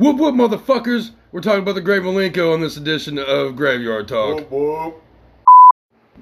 [0.00, 1.10] Whoop whoop, motherfuckers!
[1.30, 4.50] We're talking about the Great Milenko on this edition of Graveyard Talk.
[4.50, 5.02] Whoop, whoop.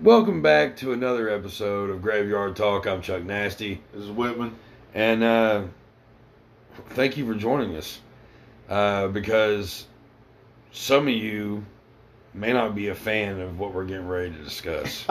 [0.03, 2.88] Welcome back to another episode of Graveyard Talk.
[2.88, 4.56] I'm Chuck Nasty, This is Whitman.
[4.95, 5.62] and uh,
[6.88, 8.00] thank you for joining us.
[8.68, 9.86] Uh, because
[10.72, 11.64] some of you
[12.34, 15.06] may not be a fan of what we're getting ready to discuss.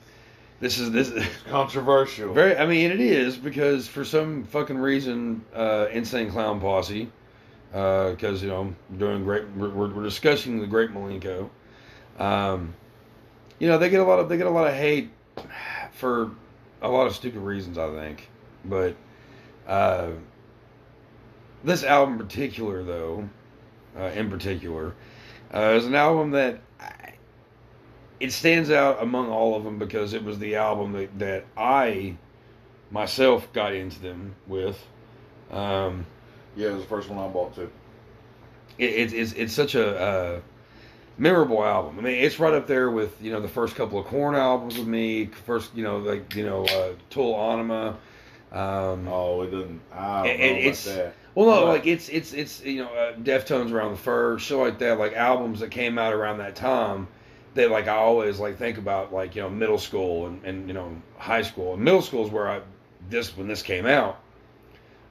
[0.60, 1.12] this is this.
[1.50, 2.32] Controversial.
[2.32, 7.12] Very, I mean, it is because for some fucking reason, uh, Insane Clown Posse,
[7.76, 11.50] because you know, doing great, we're we're discussing the Great Milenko.
[12.18, 12.74] Um,
[13.58, 15.10] you know, they get a lot of they get a lot of hate
[15.92, 16.30] for
[16.80, 18.30] a lot of stupid reasons, I think.
[18.64, 18.96] But
[19.66, 20.12] uh,
[21.64, 23.28] this album, in particular, though,
[23.98, 24.94] uh, in particular,
[25.52, 26.60] uh, is an album that.
[26.80, 27.12] I,
[28.18, 32.16] it stands out among all of them because it was the album that, that I
[32.90, 34.82] myself got into them with.
[35.50, 36.06] Um,
[36.56, 37.70] yeah, it was the first one I bought too.
[38.78, 40.40] it, it's it's it's such a uh,
[41.18, 41.98] memorable album.
[41.98, 44.78] I mean, it's right up there with you know the first couple of Korn albums
[44.78, 45.26] with me.
[45.26, 47.96] First, you know, like you know, uh, Tool Anima.
[48.52, 49.80] Um, Oh, it doesn't.
[49.92, 51.14] I don't It- know it- about it's- that.
[51.34, 54.78] well, no, like it's it's it's you know, uh, Deftones around the fur, shit like
[54.78, 57.08] that, like albums that came out around that time.
[57.54, 60.74] That like I always like think about like you know middle school and, and you
[60.74, 61.74] know high school.
[61.74, 62.60] And middle school is where I
[63.10, 64.18] this when this came out.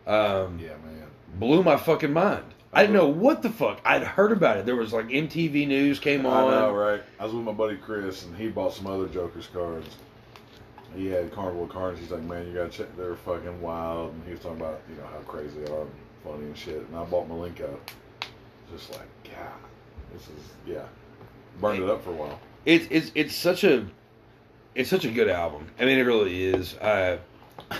[0.08, 1.05] Um, Yeah, man.
[1.40, 2.46] Blew my fucking mind.
[2.72, 3.80] I didn't know what the fuck.
[3.86, 4.66] I'd heard about it.
[4.66, 6.54] There was like MTV News came on.
[6.54, 7.02] I know, right?
[7.20, 9.96] I was with my buddy Chris, and he bought some other Joker's cards.
[10.94, 12.00] He had Carnival cards.
[12.00, 12.88] He's like, man, you gotta check.
[12.98, 14.14] They're fucking wild.
[14.14, 15.92] And he was talking about, you know, how crazy they are, and
[16.24, 16.86] funny and shit.
[16.88, 17.78] And I bought Milenko.
[18.72, 19.54] Just like, God,
[20.14, 20.84] this is yeah.
[21.62, 22.40] Burned it up for a while.
[22.66, 23.86] It's it's it's such a
[24.74, 25.68] it's such a good album.
[25.80, 26.76] I mean, it really is.
[26.76, 27.20] Uh,
[27.72, 27.78] uh,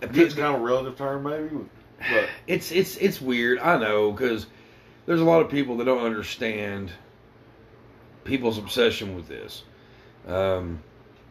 [0.00, 1.64] It's kind of a relative term, maybe,
[1.98, 3.58] but it's it's it's weird.
[3.58, 4.46] I know because
[5.06, 6.92] there's a lot of people that don't understand
[8.24, 9.62] people's obsession with this,
[10.26, 10.82] um,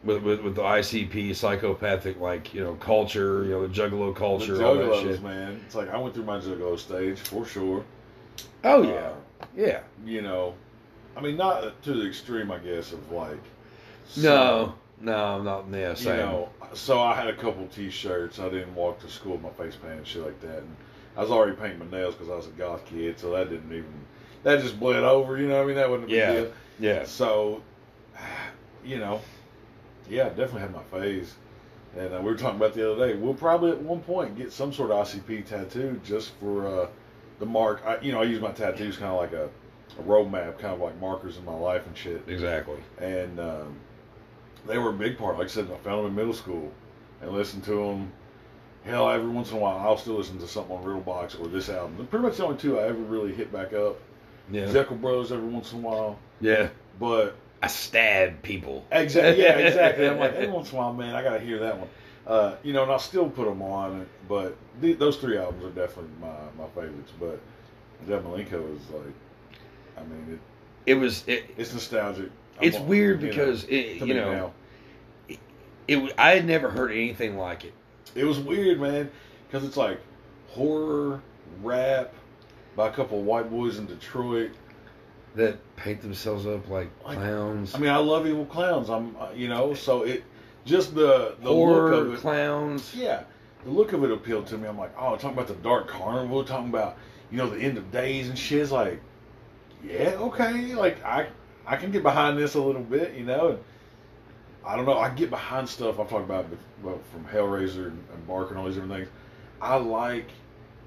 [0.04, 4.56] with, with with the ICP psychopathic like you know culture, you know the Juggalo culture,
[4.56, 5.22] the all that Juggalos, shit.
[5.22, 5.60] man.
[5.66, 7.84] It's like I went through my Juggalo stage for sure.
[8.64, 9.12] Oh Uh, yeah,
[9.56, 9.80] yeah.
[10.06, 10.54] you know,
[11.16, 13.38] I mean, not to the extreme, I guess, of like.
[14.18, 15.64] No, no, I'm not.
[15.72, 16.16] Yeah, You same.
[16.18, 18.38] know, so I had a couple T-shirts.
[18.38, 20.58] I didn't walk to school with my face paint and shit like that.
[20.58, 20.76] And
[21.16, 23.72] I was already painting my nails because I was a goth kid, so that didn't
[23.72, 23.92] even
[24.42, 25.38] that just bled over.
[25.38, 26.94] You know, what I mean, that wasn't a big Yeah.
[26.98, 27.62] yeah, So,
[28.84, 29.20] you know,
[30.08, 31.34] yeah, I definitely had my phase.
[31.96, 33.14] And uh, we were talking about the other day.
[33.16, 36.88] We'll probably at one point get some sort of ICP tattoo just for uh,
[37.38, 37.82] the mark.
[37.86, 39.48] I, you know, I use my tattoos kind of like a,
[39.98, 42.22] a roadmap, kind of like markers in my life and shit.
[42.26, 42.78] exactly.
[43.00, 43.76] And um,
[44.66, 45.38] they were a big part.
[45.38, 46.72] Like I said, I found them in middle school
[47.20, 48.12] and listened to them.
[48.84, 51.70] Hell, every once in a while, I'll still listen to something on Riddlebox or this
[51.70, 51.96] album.
[51.96, 53.96] They're pretty much the only two I ever really hit back up.
[54.50, 56.18] Yeah, Jeckel Bros every once in a while.
[56.40, 56.68] yeah.
[57.00, 58.84] But I stab people.
[58.92, 59.42] Exactly.
[59.42, 60.06] Yeah, exactly.
[60.06, 61.88] I'm like, every once in a while, man, I gotta hear that one.
[62.26, 64.06] Uh, you know, and I'll still put them on.
[64.28, 66.28] But th- those three albums are definitely my
[66.62, 67.12] my favorites.
[67.18, 67.40] But
[68.06, 69.14] Jeff Milenko is like,
[69.96, 70.34] I mean,
[70.86, 71.54] it, It was it.
[71.56, 72.30] it's nostalgic.
[72.60, 74.52] It's I'm- weird you know, because it, you know now.
[75.88, 75.94] it.
[75.94, 77.72] w- I had never heard anything like it.
[78.14, 79.10] it was weird, man,
[79.46, 80.00] because it's like
[80.48, 81.20] horror
[81.62, 82.12] rap
[82.76, 84.50] by a couple of white boys in Detroit.
[85.36, 87.74] That paint themselves up like clowns.
[87.74, 88.88] I mean, I love evil clowns.
[88.88, 90.22] I'm, uh, you know, so it
[90.64, 92.20] just the the horror look of it.
[92.20, 92.94] clowns.
[92.94, 93.24] Yeah,
[93.64, 94.68] the look of it appealed to me.
[94.68, 96.96] I'm like, oh, talking about the dark carnival, talking about
[97.32, 98.60] you know the end of days and shit.
[98.62, 99.00] It's like,
[99.84, 101.26] yeah, okay, like I
[101.66, 103.48] I can get behind this a little bit, you know.
[103.50, 103.58] And
[104.66, 106.46] I don't know, I get behind stuff I'm talking about,
[106.82, 109.08] well, from Hellraiser and, Barker and all these different things.
[109.60, 110.26] I like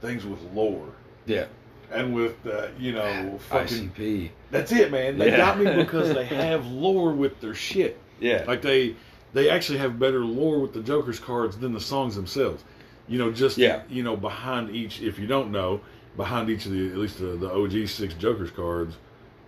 [0.01, 0.89] things with lore
[1.25, 1.45] Yeah,
[1.91, 3.91] and with uh, you know fucking.
[3.91, 4.29] ICP.
[4.51, 5.17] That's it, man.
[5.17, 5.38] They Yeah.
[5.38, 7.99] got me because they have lore with their shit.
[8.19, 8.95] Yeah, Like they
[9.33, 12.63] they actually have better lore with the Joker's cards than the songs themselves.
[13.07, 13.81] You know, just Yeah.
[13.89, 15.81] you know, behind each if you don't know,
[16.15, 18.95] behind each of the at least the, the OG six Joker's cards,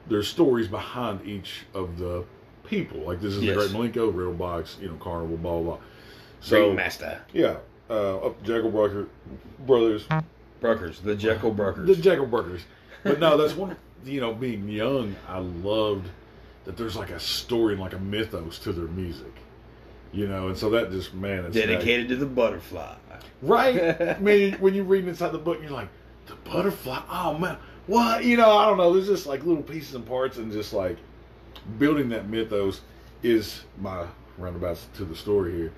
[0.10, 2.24] there's stories behind each of the
[2.66, 3.00] people.
[3.02, 3.56] Like this is Yes.
[3.56, 5.78] the Great Milenko, Riddle Box, you know, Carnival, blah blah blah.
[6.42, 7.22] So Master.
[7.34, 7.58] yeah,
[7.90, 9.08] uh, Jackal Brucker
[9.66, 10.06] brothers,
[10.62, 11.88] Bruckers, the Jekyll Bruckers.
[11.88, 12.62] the Jackal Bruckers.
[13.04, 13.76] But no, that's one.
[14.06, 16.08] You know, being young, I loved
[16.66, 19.34] that there's like a story and like a mythos to their music.
[20.12, 22.96] You know, and so that just man, it's Dedicated to the butterfly.
[23.42, 24.02] Right.
[24.02, 25.90] I mean, when you read inside the book, you're like,
[26.28, 27.02] the butterfly.
[27.10, 27.58] Oh man,
[27.90, 28.24] what?
[28.24, 28.94] You know, I don't know.
[28.94, 30.98] There's just like little pieces and parts, and just like
[31.78, 32.82] building that mythos
[33.24, 34.06] is my
[34.38, 35.72] roundabouts to the story here.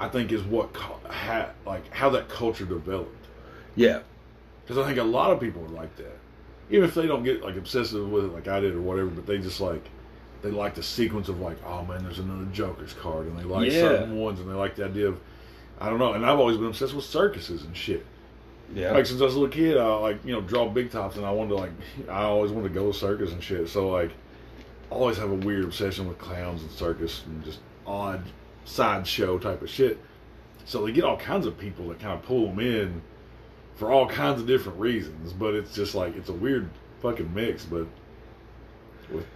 [0.00, 3.26] I think is what ha, like how that culture developed.
[3.76, 4.00] Yeah,
[4.62, 6.16] Because I think a lot of people are like that.
[6.70, 9.26] Even if they don't get like obsessive with it like I did or whatever, but
[9.26, 9.88] they just like
[10.42, 13.70] they like the sequence of like, oh man, there's another Joker's card, and they like
[13.70, 13.80] Yeah.
[13.80, 15.18] certain ones, and they like the idea of,
[15.80, 16.12] I don't know.
[16.12, 18.04] And I've always been obsessed with circuses and shit.
[18.72, 18.92] Yeah.
[18.92, 21.26] Like since I was a little kid, I like you know draw big tops, and
[21.26, 21.70] I wanted to like
[22.08, 23.68] I always wanted to go to circus and shit.
[23.68, 24.10] So like,
[24.90, 28.22] I always have a weird obsession with clowns and circus and just odd
[28.64, 29.98] sideshow type of shit.
[30.64, 33.02] So they get all kinds of people that kind of pull them in
[33.76, 35.32] for all kinds of different reasons.
[35.32, 36.70] But it's just like it's a weird
[37.02, 37.86] fucking mix, but
[39.10, 39.26] with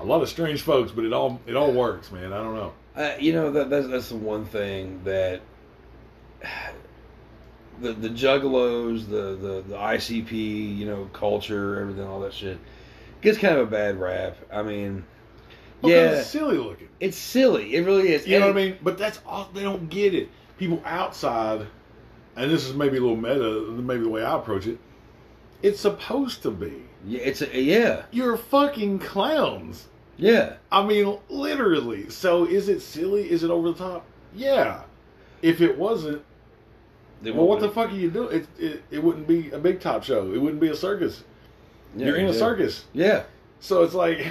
[0.00, 0.92] a lot of strange folks.
[0.92, 2.32] But it all it all works, man.
[2.32, 2.72] I don't know.
[2.96, 5.40] Uh, you know that that's, that's the one thing that
[7.80, 12.58] the the juggalos, the, the the ICP, you know, culture, everything, all that shit
[13.20, 14.36] gets kind of a bad rap.
[14.52, 15.04] I mean,
[15.80, 16.88] Because yeah, it's silly looking.
[17.00, 17.74] it's silly.
[17.74, 18.26] It really is.
[18.26, 18.78] You know what I mean?
[18.82, 20.28] But that's all they don't get it.
[20.58, 21.66] People outside,
[22.36, 24.78] and this is maybe a little meta, maybe the way I approach it.
[25.62, 26.72] It's supposed to be.
[27.04, 29.86] Yeah, it's a, yeah, You're fucking clowns.
[30.16, 30.54] yeah.
[30.70, 32.10] I mean, literally.
[32.10, 33.28] So is it silly?
[33.30, 34.04] Is it over the top?
[34.34, 34.82] Yeah.
[35.42, 36.22] If it wasn't,
[37.22, 38.36] They well, what the fuck are you doing?
[38.42, 40.32] It, it, it wouldn't be a big top show.
[40.32, 41.24] It wouldn't be a circus.
[41.96, 42.84] Yeah, You're in a circus.
[42.92, 43.24] Yeah,
[43.60, 44.26] So it's like,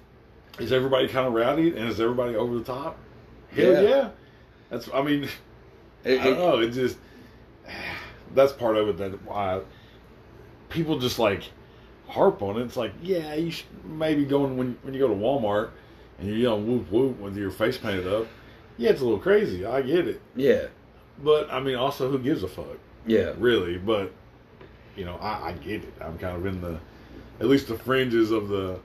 [0.58, 2.96] is everybody kind of rowdy and is everybody over the top?
[3.54, 3.80] Hell Yeah.
[3.82, 4.08] yeah.
[4.70, 5.28] That's, I mean,
[6.04, 6.58] It- I don't it- know.
[6.60, 6.96] It just
[8.34, 9.60] that's part of it that why
[10.70, 11.44] people just like
[12.08, 12.64] harp on it.
[12.64, 15.70] It's like, yeah, you should maybe going when when you go to Walmart
[16.18, 18.26] and you're yelling whoop whoop with your face painted up.
[18.76, 19.64] Yeah, it's a little crazy.
[19.64, 20.66] I get it, yeah,
[21.22, 23.32] but I mean, also, who gives a fuck, yeah.
[23.38, 23.78] really?
[23.78, 24.12] But
[24.96, 25.92] you know, I, I get it.
[26.00, 26.78] I'm kind of in the
[27.40, 28.78] at least the fringes of the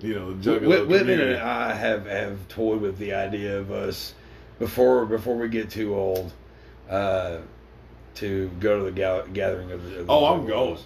[0.00, 1.34] you know the juggalo community.
[1.34, 4.14] and I have have toyed with the idea of us
[4.58, 6.32] before before we get too old
[6.88, 7.38] uh,
[8.16, 10.00] to go to the gal- gathering of the.
[10.00, 10.78] Of the Oh, I'm going.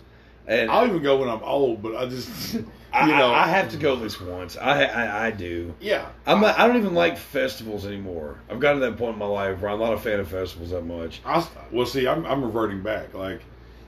[0.46, 2.56] And I'll even go when I'm old, but I just
[2.94, 4.56] you I, know I, I have to go at least once.
[4.56, 5.74] I I, I do.
[5.80, 6.08] yeah.
[6.26, 8.38] I'm not, I don't even like festivals anymore.
[8.50, 10.70] I've gotten to that point in my life where I'm not a fan of festivals
[10.70, 11.20] that much.
[11.24, 13.12] I, well, see, I'm, I'm reverting back.
[13.14, 13.42] Like,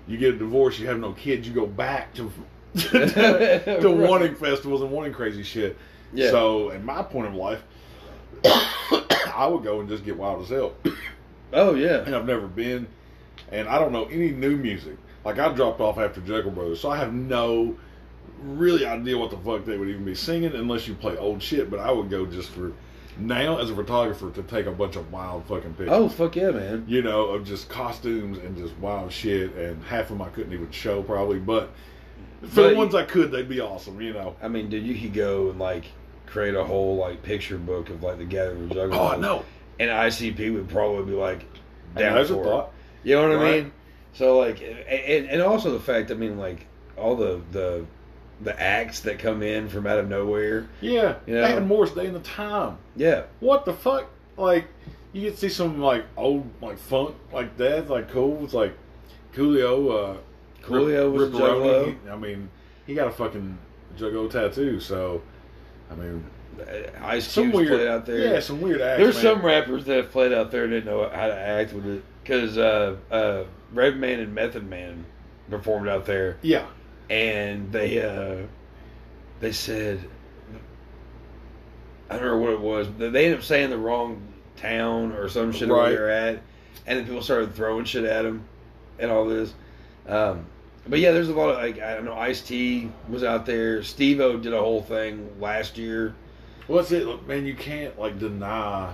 [0.06, 2.30] you get a divorce, you have no kids, you go back to
[2.76, 4.08] to, to Right.
[4.08, 5.76] wanting festivals and wanting crazy shit.
[6.12, 6.30] Yeah.
[6.30, 7.62] So, at my point of life,
[8.44, 10.72] I would go and just get wild as hell.
[11.52, 12.04] Oh yeah.
[12.04, 12.86] And I've never been,
[13.50, 14.96] and I don't know any new music.
[15.24, 17.76] Like, I dropped off after Jeckel Brothers, so I have no
[18.42, 21.70] really idea what the fuck they would even be singing unless you play old shit.
[21.70, 22.72] But I would go just for
[23.18, 26.50] now as a photographer to take a bunch of wild fucking pictures Oh fuck yeah,
[26.50, 26.84] man.
[26.88, 30.52] you know, of just costumes and just wild shit, and half of them I couldn't
[30.52, 31.70] even show probably, but
[32.42, 34.36] for But- the ones I could, they'd be awesome, you know.
[34.42, 35.84] I mean, dude, you could go and like
[36.26, 38.94] create a whole like picture book of like the gathering of Juggalos.
[38.94, 39.44] Oh, I know.
[39.78, 41.40] And ICP would probably be like
[41.96, 42.44] down there's a for it.
[42.44, 42.72] thought.
[43.02, 43.72] You know what I mean?
[44.12, 46.66] So like, and, and also the fact, I mean, like
[46.96, 47.84] all the the
[48.42, 50.66] the acts that come in from out of nowhere.
[50.80, 51.46] Yeah, You know?
[51.46, 52.78] had Morris Day in the time.
[52.96, 54.06] Yeah, What the fuck?
[54.36, 54.66] Like,
[55.12, 58.42] you get to see some like old like funk like that, like cool.
[58.44, 58.72] It's like
[59.34, 60.14] Coolio.
[60.14, 60.16] Uh,
[60.62, 61.96] Coolio was a Ripperoni.
[62.10, 62.48] I mean,
[62.86, 63.58] he got a fucking
[63.98, 65.20] Juggalo tattoo, so
[65.90, 66.24] I mean,
[66.60, 66.64] Uh,
[67.04, 68.18] Ice some Cube's weird played out there.
[68.34, 69.02] Yeah, some weird acts.
[69.02, 69.22] There's man.
[69.22, 72.02] some rappers that have played out there and didn't know how to act with it
[72.22, 75.04] because uh, uh, Redman and Method Man
[75.50, 76.36] performed out there.
[76.42, 76.66] Yeah,
[77.10, 78.46] and they uh
[79.40, 80.00] they said
[82.08, 82.86] I don't know what it was.
[82.88, 84.20] But they ended up saying the wrong
[84.56, 86.42] town or some shit where they were at,
[86.86, 88.44] and then people started throwing shit at them
[88.98, 89.54] and all this.
[90.08, 90.46] Um,
[90.88, 92.14] but yeah, there's a lot of like I don't know.
[92.14, 93.82] Ice T was out there.
[93.82, 96.14] Steve O did a whole thing last year.
[96.66, 97.46] what's it, man?
[97.46, 98.92] You can't like deny.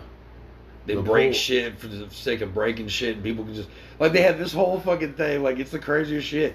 [0.84, 3.68] They The break whole- shit for the sake of breaking shit, and people can just
[3.98, 5.42] like they have this whole fucking thing.
[5.42, 6.54] Like it's the craziest shit,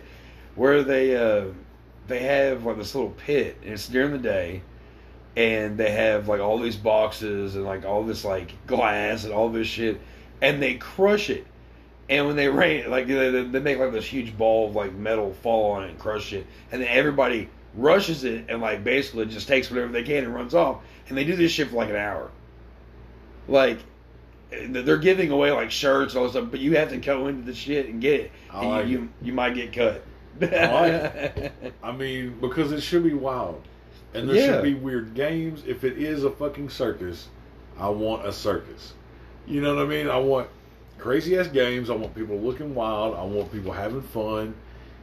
[0.56, 1.46] where they uh
[2.08, 4.62] they have like this little pit, and it's during the day,
[5.36, 9.50] and they have like all these boxes and like all this like glass and all
[9.50, 10.00] this shit,
[10.42, 11.46] and they crush it.
[12.10, 15.34] And when they rain, like they, they make like this huge ball of like metal
[15.34, 19.48] fall on it and crush it, and then everybody rushes it and like basically just
[19.48, 20.82] takes whatever they can and runs off.
[21.08, 22.30] And they do this shit for like an hour.
[23.48, 23.80] Like
[24.50, 27.44] they're giving away like shirts and all this stuff, but you have to go into
[27.44, 28.32] the shit and get it.
[28.54, 30.04] And like you, you you might get cut.
[30.42, 31.52] I
[31.84, 33.62] I mean, because it should be wild,
[34.14, 34.46] and there Yeah.
[34.48, 35.64] should be weird games.
[35.68, 37.28] If it is a fucking circus,
[37.78, 38.94] I want a circus.
[39.48, 40.08] You know what I mean?
[40.10, 40.48] I want
[40.98, 41.90] crazy ass games.
[41.90, 43.16] I want people looking wild.
[43.16, 44.54] I want people having fun.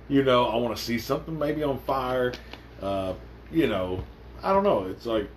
[0.09, 2.33] You know, I want to see something maybe on fire.
[2.81, 3.13] Uh,
[3.51, 4.03] you know,
[4.43, 4.85] I don't know.
[4.85, 5.29] It's like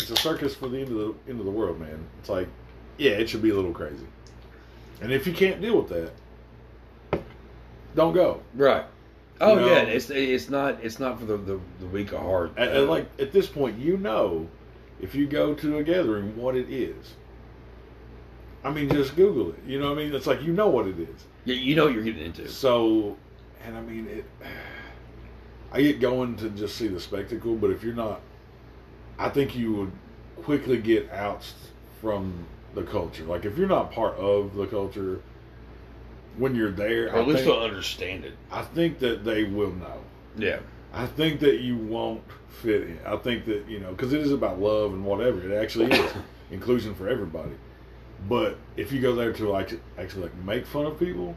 [0.00, 1.98] it's a circus for the end of the end of the world, man.
[2.18, 2.48] It's like,
[2.98, 4.06] yeah, it should be a little crazy.
[5.00, 7.20] And if you can't deal with that,
[7.94, 8.40] don't go.
[8.54, 8.84] right.
[9.40, 9.66] Oh know?
[9.66, 12.52] yeah, it's it's not it's not for the the, the weak of heart.
[12.56, 14.48] And, and like at this point, you know,
[15.00, 17.14] if you go to a gathering, what it is.
[18.64, 19.60] I mean, just Google it.
[19.66, 20.14] You know what I mean?
[20.14, 21.26] It's like you know what it is.
[21.44, 22.48] you, you know what you're getting into.
[22.48, 23.16] So,
[23.64, 24.24] and I mean, it.
[25.72, 28.20] I get going to just see the spectacle, but if you're not,
[29.18, 29.92] I think you would
[30.42, 31.54] quickly get outs
[32.00, 33.24] from the culture.
[33.24, 35.20] Like if you're not part of the culture,
[36.38, 38.34] when you're there, Or at I least think, they'll understand it.
[38.50, 40.00] I think that they will know.
[40.36, 40.58] Yeah.
[40.92, 42.98] I think that you won't fit in.
[43.06, 45.40] I think that you know because it is about love and whatever.
[45.42, 46.12] It actually is
[46.50, 47.52] inclusion for everybody.
[48.28, 51.34] But if you go there to like actually like make fun of people,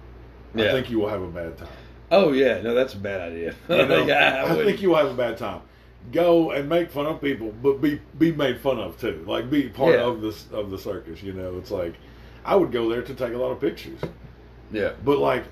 [0.55, 1.67] I think you will have a bad time.
[2.11, 3.53] Oh yeah, no, that's a bad idea.
[3.67, 4.05] You know?
[4.05, 4.65] Yeah, I, wouldn't.
[4.67, 5.61] think you will have a bad time.
[6.13, 9.23] Go and make fun of people, but be be made fun of too.
[9.27, 10.05] Like be part Yeah.
[10.05, 11.21] of this of the circus.
[11.21, 11.95] You know, it's like
[12.45, 13.99] I would go there to take a lot of pictures,
[14.71, 14.91] Yeah.
[15.03, 15.43] but like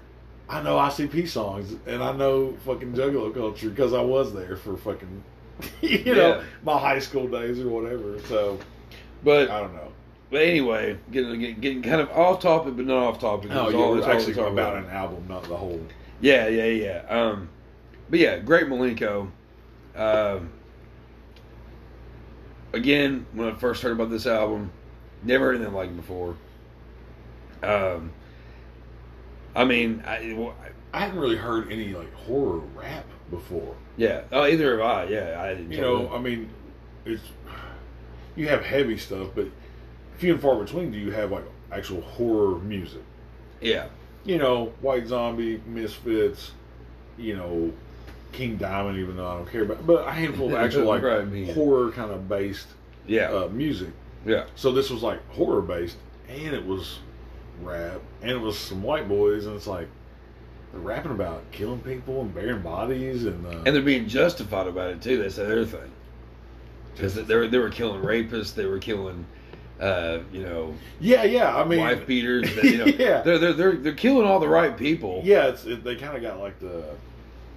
[0.49, 4.77] I know ICP songs and I know fucking Juggalo culture because I was there for
[4.77, 5.23] fucking
[5.81, 6.43] you know Yeah.
[6.63, 8.19] my high school days or whatever.
[8.27, 8.59] So
[9.23, 9.91] But I don't know.
[10.29, 13.49] but anyway, getting getting, getting kind of off topic, but not off topic.
[13.49, 15.81] No, It's yeah, all- we're actually we talk about an album, not the whole.
[16.21, 17.05] Yeah, yeah, yeah.
[17.09, 17.49] Um,
[18.09, 19.29] but yeah, great Milenko.
[19.95, 20.51] Um,
[22.73, 24.71] again, when I first heard about this album,
[25.23, 26.35] never heard anything like it before.
[27.63, 28.11] Um,
[29.57, 30.55] I mean, I, well,
[30.93, 33.75] I- hadn't really heard any like horror rap before.
[33.97, 34.21] yeah.
[34.31, 35.03] Oh, either have I.
[35.05, 35.71] Yeah, I didn't.
[35.71, 36.49] You know, I mean,
[37.05, 37.21] it's
[38.35, 39.47] you have heavy stuff, but
[40.17, 43.01] few and far between do you have like actual horror music.
[43.61, 43.87] yeah,
[44.25, 46.51] You know, White Zombie, Misfits,
[47.17, 47.71] you know,
[48.31, 48.97] King Diamond.
[48.99, 52.11] Even though I don't care about, but a handful of actual like Right, horror kind
[52.11, 52.67] of based
[53.07, 53.89] yeah, uh, music.
[54.25, 55.97] yeah, So this was like horror based,
[56.29, 56.99] and it was
[57.61, 59.87] rap, and it was some white boys, and it's like
[60.71, 64.91] they're rapping about killing people and burying bodies, and uh, and they're being justified about
[64.91, 65.17] it too.
[65.21, 65.91] That's the other thing.
[66.93, 69.25] Because they were they were killing rapists, they were killing,
[69.79, 71.55] uh, you know, yeah, yeah.
[71.55, 72.51] I mean, wife beaters.
[72.55, 73.21] That, you know, Yeah.
[73.21, 75.21] they're, they're they're they're killing all the right people.
[75.23, 76.85] Yeah, it's it, they kind of got like the,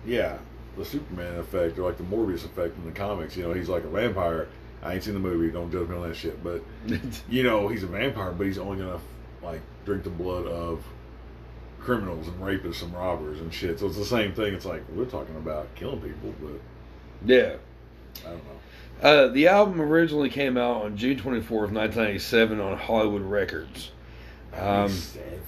[0.07, 0.37] yeah,
[0.77, 3.35] the Superman effect or like the Morbius effect in the comics.
[3.37, 4.49] You know, he's like a vampire.
[4.83, 5.51] I ain't seen the movie.
[5.51, 6.43] Don't judge me on that shit.
[6.45, 6.63] But
[7.31, 9.01] you know, he's a vampire, but he's only gonna
[9.43, 10.85] like drink the blood of
[11.81, 13.81] criminals and rapists and robbers and shit.
[13.81, 14.55] So it's the same thing.
[14.55, 16.61] It's like we're talking about killing people, but
[17.27, 17.57] yeah.
[18.25, 19.09] I don't know.
[19.09, 23.91] Uh, the album originally came out on June 24th, 1987 on Hollywood Records.
[24.55, 25.41] Um, Seven.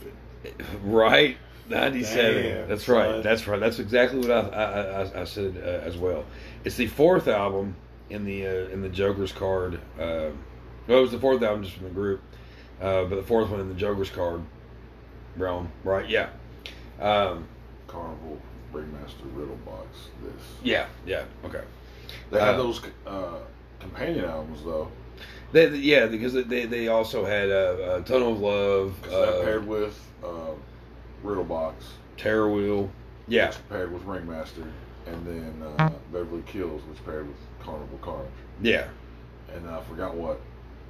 [0.83, 1.37] right?
[1.69, 2.43] 97.
[2.43, 3.11] Damn, That's right.
[3.11, 3.23] son.
[3.23, 3.61] That's right.
[3.61, 6.25] That's exactly what I, I, I, I said uh, as well.
[6.65, 7.77] It's the fourth album
[8.11, 9.75] in the uh, in the Joker's card.
[9.99, 10.31] Uh,
[10.89, 12.21] well, it was the fourth album just from the group,
[12.83, 14.43] uh, but the fourth one in the Joker's card
[15.37, 15.71] realm.
[15.85, 16.09] Right?
[16.09, 16.29] Yeah.
[17.01, 17.47] Um,
[17.87, 18.39] Carnival
[18.73, 20.09] Ringmaster Riddle Box.
[20.23, 20.33] This.
[20.63, 20.87] yeah.
[21.07, 21.25] Yeah.
[21.45, 21.63] Okay.
[22.31, 23.39] They had Uh, those uh,
[23.81, 24.89] companion albums though.
[25.53, 29.67] They, yeah, because they they also had a, uh, Tunnel of Love, that uh, paired
[29.67, 30.53] with uh,
[31.23, 31.85] Riddle Box.
[32.17, 32.91] Terror Wheel.
[33.29, 33.49] Yeah.
[33.49, 34.67] Which paired with Ringmaster,
[35.07, 38.31] and then uh, Beverly Kills, which paired with Carnival Carnage.
[38.63, 38.89] Yeah.
[39.55, 40.41] And I forgot what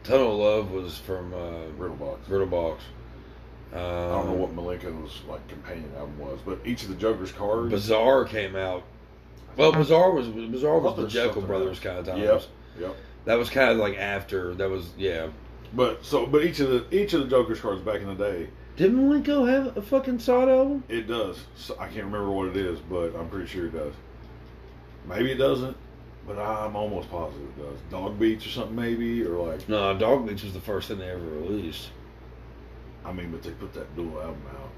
[0.05, 2.29] Tunnel of Love was from uh, Riddle Box.
[2.29, 2.83] Riddle Box.
[3.73, 3.83] Um, I
[4.13, 7.71] don't know what Milenko's like companion album was, but each of the Joker's cards.
[7.71, 8.83] Bizarre came out.
[9.57, 12.21] Well, Bizarre was Bizarre was the Jeckel Brothers kind of times.
[12.21, 12.43] Yep.
[12.81, 12.97] Yep.
[13.25, 14.55] That was kind of like after.
[14.55, 15.29] That was yeah.
[15.75, 18.49] But so, but each of the each of the Joker's cards back in the day,
[18.77, 20.85] Did Milenko have a fucking Sod album?
[20.89, 21.39] it does.
[21.57, 23.95] So I can't remember what it is, but I'm pretty sure it does.
[25.09, 25.77] Maybe it doesn't,
[26.26, 27.79] but I'm almost positive it does.
[27.91, 31.11] Dog Beats or something, maybe, or like No, Dog Beats was the first thing they
[31.11, 31.91] ever released.
[33.05, 34.71] I mean, but they put that dual album out.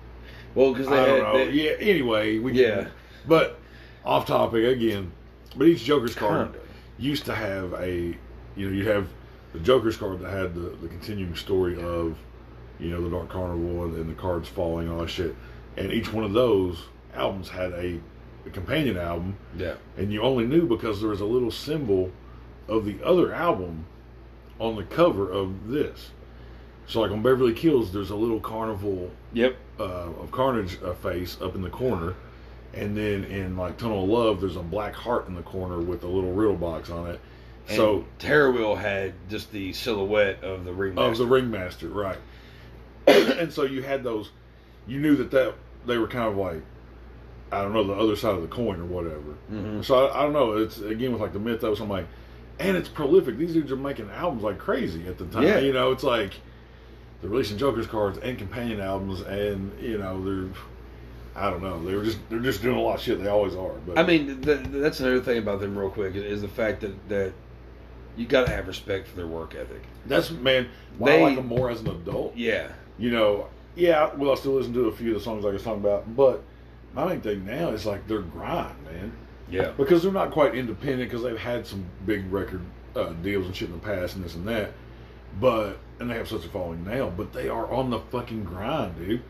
[0.54, 1.44] Well, because they I had don't know.
[1.46, 1.72] they- yeah.
[1.78, 2.74] Anyway, we Yeah.
[2.84, 2.90] can,
[3.28, 3.58] But
[4.04, 5.12] off topic again.
[5.56, 6.58] But each Joker's card Kinda.
[6.98, 8.16] used to have a,
[8.56, 9.08] you know, you have
[9.52, 12.16] the Joker's card that had the, the continuing story of,
[12.80, 15.34] you know, the Dark Carnival and, and the cards falling and all that shit.
[15.76, 16.78] And each one of those
[17.14, 18.00] albums had a,
[18.46, 19.74] a companion album, yeah.
[19.96, 22.10] and you only knew because there was a little symbol
[22.68, 23.86] of the other album
[24.58, 26.10] on the cover of this.
[26.86, 29.56] So, like on Beverly Kills, there's a little carnival Yep.
[29.80, 32.14] uh, of Carnage uh, face up in the corner,
[32.74, 36.02] and then in like Tunnel of Love, there's a black heart in the corner with
[36.04, 37.20] a little riddle box on it.
[37.68, 41.10] And so Terror Wheel had just the silhouette of the ringmaster.
[41.12, 42.18] of the ringmaster, right?
[43.06, 44.30] and so you had those.
[44.86, 45.54] You knew that that
[45.86, 46.60] they were kind of like,
[47.52, 49.34] I don't know, the other side of the coin or whatever.
[49.52, 49.84] Mhm.
[49.84, 50.52] So I, I don't know.
[50.56, 51.80] It's again with like the mythos.
[51.80, 52.06] I'm like,
[52.58, 53.36] and it's prolific.
[53.38, 55.42] These dudes are making albums like crazy at the time.
[55.44, 55.58] Yeah.
[55.58, 56.32] You know, it's like
[57.20, 60.50] they're releasing Joker's cards and companion albums, and you know they're
[61.36, 61.82] I don't know.
[61.84, 63.22] They were just they're just doing a lot of shit.
[63.22, 63.72] They always are.
[63.86, 67.08] But I mean, the, that's another thing about them, real quick, is the fact that
[67.08, 67.32] that
[68.16, 69.82] you got to have respect for their work ethic.
[70.06, 70.68] that's man.
[71.00, 72.36] They- I like them more as an adult.
[72.36, 74.14] Yeah, You know, yeah.
[74.14, 76.42] Well, I still listen to a few of the songs I was talking about, but
[76.94, 79.12] my main thing now is like their grind, man.
[79.50, 82.62] yeah, because they're not quite independent because they've had some big record
[82.96, 84.72] uh, deals and shit in the past and this and that.
[85.40, 88.96] But and they have such a following now, but they are on the fucking grind,
[88.96, 89.22] dude.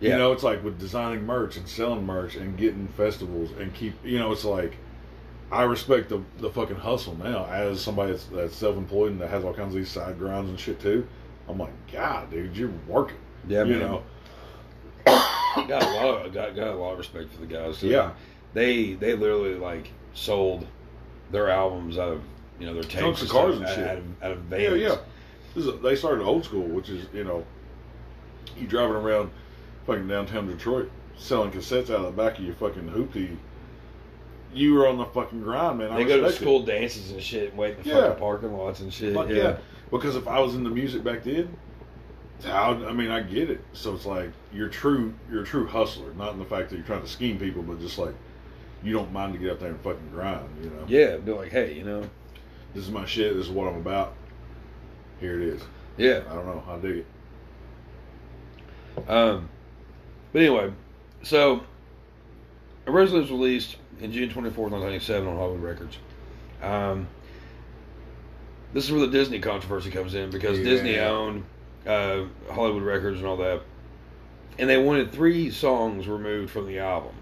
[0.00, 0.12] Yeah.
[0.12, 3.94] You know, it's like with designing merch and selling merch and getting festivals and keep.
[4.04, 4.76] You know, it's like
[5.52, 9.30] I respect the the fucking hustle now as somebody that's, that's self employed and that
[9.30, 11.06] has all kinds of these side grinds and shit too.
[11.48, 13.16] I'm like, God, dude, you're working.
[13.48, 13.64] yeah.
[13.64, 13.80] you man.
[13.80, 14.02] know,
[15.56, 17.78] got a lot of got, got a lot of respect for the guys.
[17.78, 18.12] So Yeah.
[18.54, 20.66] they they literally like sold
[21.30, 22.22] their albums out of
[22.58, 23.86] you know their tapes and cars and out, shit.
[23.88, 24.82] out of, out of Yeah, vans.
[24.82, 24.96] yeah.
[25.54, 27.44] This is, they started old school, which is you know,
[28.56, 29.30] you driving around
[29.86, 33.36] fucking downtown Detroit selling cassettes out of the back of your fucking hoopty.
[34.52, 35.90] You were on the fucking grind, man.
[35.92, 36.44] I They go to respect it.
[36.44, 38.00] school dances and shit, and wait in the Yeah.
[38.08, 39.14] fucking parking lots and shit.
[39.14, 39.34] Fuck yeah.
[39.36, 39.56] yeah.
[39.90, 41.56] Because if I was in the music back then,
[42.44, 43.60] how I mean, I get it.
[43.72, 45.14] So it's like you're true.
[45.30, 47.80] You're a true hustler, not in the fact that you're trying to scheme people, but
[47.80, 48.14] just like
[48.82, 50.48] you don't mind to get out there and fucking grind.
[50.62, 52.02] You know, Yeah, be like, hey, you know,
[52.74, 53.34] this is my shit.
[53.36, 54.14] This is what I'm about.
[55.20, 55.62] Here it is.
[55.98, 56.22] yeah.
[56.30, 56.62] I don't know.
[56.68, 57.06] I dig it.
[59.08, 59.48] Um,
[60.32, 60.72] but anyway,
[61.22, 61.62] so
[62.86, 65.98] originally it was released in June 24th, 1997 on Hollywood Records.
[66.62, 67.06] Um,
[68.72, 70.64] this is where the Disney controversy comes in because Yeah.
[70.64, 71.44] Disney owned
[71.86, 73.62] uh, Hollywood Records and all that.
[74.58, 77.14] And they wanted three songs removed from the album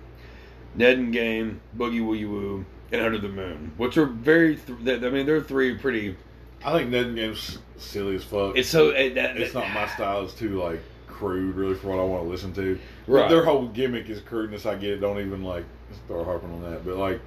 [0.77, 5.27] Neden Game, Boogie Woogie Woo, and Under the Moon, which are very, th- I mean,
[5.27, 6.17] they're three pretty.
[6.65, 8.57] I think Neden Game's silly as fuck.
[8.57, 8.91] It's so.
[8.91, 10.25] It, that, it's not my style.
[10.25, 12.79] It's too like crude, really, for what I want to listen to.
[13.07, 13.29] Right.
[13.29, 14.67] Their whole gimmick is crudeness.
[14.67, 14.99] I get it.
[14.99, 15.65] Don't even like
[16.07, 16.85] start harping on that.
[16.85, 17.21] But like,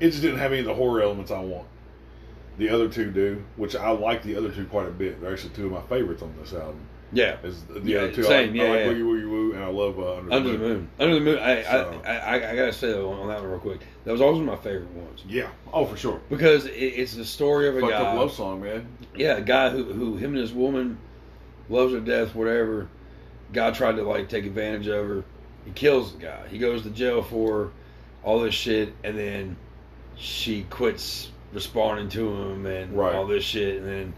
[0.00, 1.66] it just didn't have any of the horror elements I want.
[2.60, 5.18] The other two do, which I like the other two quite a bit.
[5.20, 6.78] They're actually two of my favorites on this album.
[7.10, 7.38] Yeah.
[7.42, 8.22] Is the Yeah, other two?
[8.22, 9.02] same, I, yeah, I like yeah.
[9.02, 10.88] Woogie Woo, and I love uh, Under, Under the Moon.
[10.98, 11.38] Under the Moon.
[11.38, 13.80] I, So- I, I, I gotta say though on that one real quick.
[14.04, 15.48] That was always my favorite ones Yeah.
[15.72, 16.20] Oh, for sure.
[16.28, 18.12] because it, it's the story of a Fucked guy.
[18.14, 18.86] love song, man.
[19.16, 20.98] Yeah, a guy who who him and his woman
[21.70, 22.88] loves her to death, whatever.
[23.54, 25.24] Guy tried to like take advantage of her.
[25.64, 26.46] He kills the guy.
[26.48, 27.72] He goes to jail for
[28.22, 29.56] all this shit, and then
[30.16, 33.14] she quits responding to him and Right.
[33.14, 34.14] all this shit, and then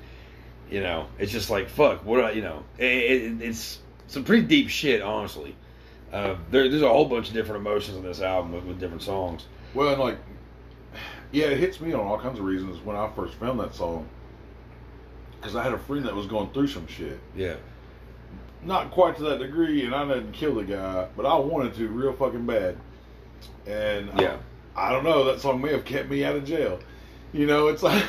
[0.71, 2.05] you know it's just like fuck.
[2.05, 2.63] What I, you know?
[2.79, 5.57] It, it, it's some pretty deep shit, honestly.
[6.13, 9.03] Uh, there, there's a whole bunch of different emotions in this album with, with different
[9.03, 9.47] songs.
[9.73, 10.19] Well, and like,
[11.31, 14.07] yeah, it hits me on all kinds of reasons when I first found that song.
[15.41, 17.19] Because I had a friend that was going through some shit.
[17.35, 17.55] Yeah,
[18.63, 21.89] Not quite to that degree, and I didn't kill the guy, but I wanted to
[21.89, 22.77] real fucking bad.
[23.67, 24.37] And yeah.
[24.77, 26.79] I, I don't know, that song may have kept me out of jail.
[27.33, 28.05] You know, it's like,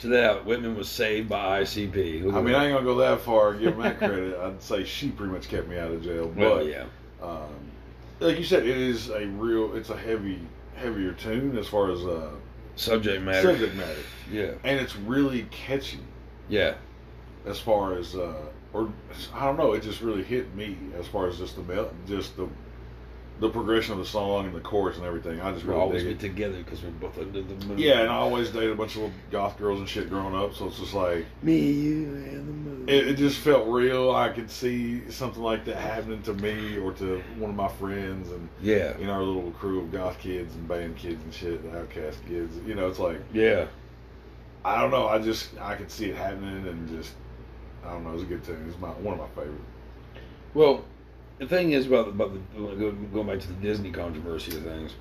[0.00, 2.22] to that Whitman was saved by ICP.
[2.24, 2.54] Look I mean.
[2.54, 4.38] I ain't gonna go that far and give him that credit.
[4.42, 6.28] I'd say she pretty much kept me out of jail.
[6.28, 6.84] But well, yeah.
[7.22, 7.48] um,
[8.20, 10.38] like you said, it is a real, it's a heavy,
[10.76, 12.30] heavier tune as far as uh,
[12.76, 13.42] Subject matter.
[13.50, 13.98] subject matter.
[14.30, 14.52] Yeah.
[14.62, 15.98] and it's really catchy
[16.48, 16.74] Yeah.
[17.44, 18.34] as far as uh
[18.72, 18.92] or
[19.34, 22.36] I don't know, it just really hit me as far as just the mel- just
[22.36, 22.46] the
[23.40, 25.40] the progression of the song and the chorus and everything.
[25.40, 26.28] I just We'll really always dig be it.
[26.30, 27.78] together because we're both under the moon.
[27.78, 30.54] Yeah, and I always dated a bunch of little goth girls and shit growing up,
[30.54, 32.84] so it's just like Me, you, and the moon.
[32.88, 34.10] it, it just felt real.
[34.10, 38.28] I could see something like that happening to me or to one of my friends
[38.32, 38.98] and yeah.
[38.98, 42.18] you know our little crew of goth kids and band kids and shit, the outcast
[42.26, 42.56] kids.
[42.66, 43.66] You know, it's like Yeah.
[44.64, 45.06] I don't know.
[45.06, 47.12] I just I could see it happening and just
[47.86, 48.10] I don't know.
[48.10, 48.64] It was a good tune.
[48.68, 49.60] It's my one of my favorite.
[50.54, 50.84] Well,
[51.38, 54.94] the thing is about, about the, going back to the Disney controversy of things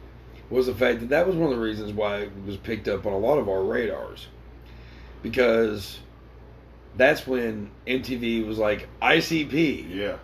[0.49, 3.05] was the fact that that was one of the reasons why it was picked up
[3.05, 4.27] on a lot of our radars
[5.21, 5.99] because
[6.95, 10.17] that's when MTV was like ICP Yeah.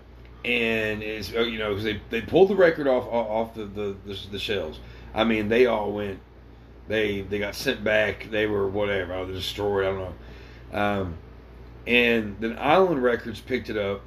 [0.45, 3.95] and it's uh, you know because they they pulled the record off off the the,
[4.05, 4.79] the the shelves.
[5.13, 6.19] I mean they all went
[6.87, 8.27] they they got sent back.
[8.29, 9.13] They were whatever.
[9.13, 9.85] I was destroyed.
[9.85, 10.13] I don't know.
[10.79, 11.17] Um,
[11.85, 14.01] and then Island Records picked it up.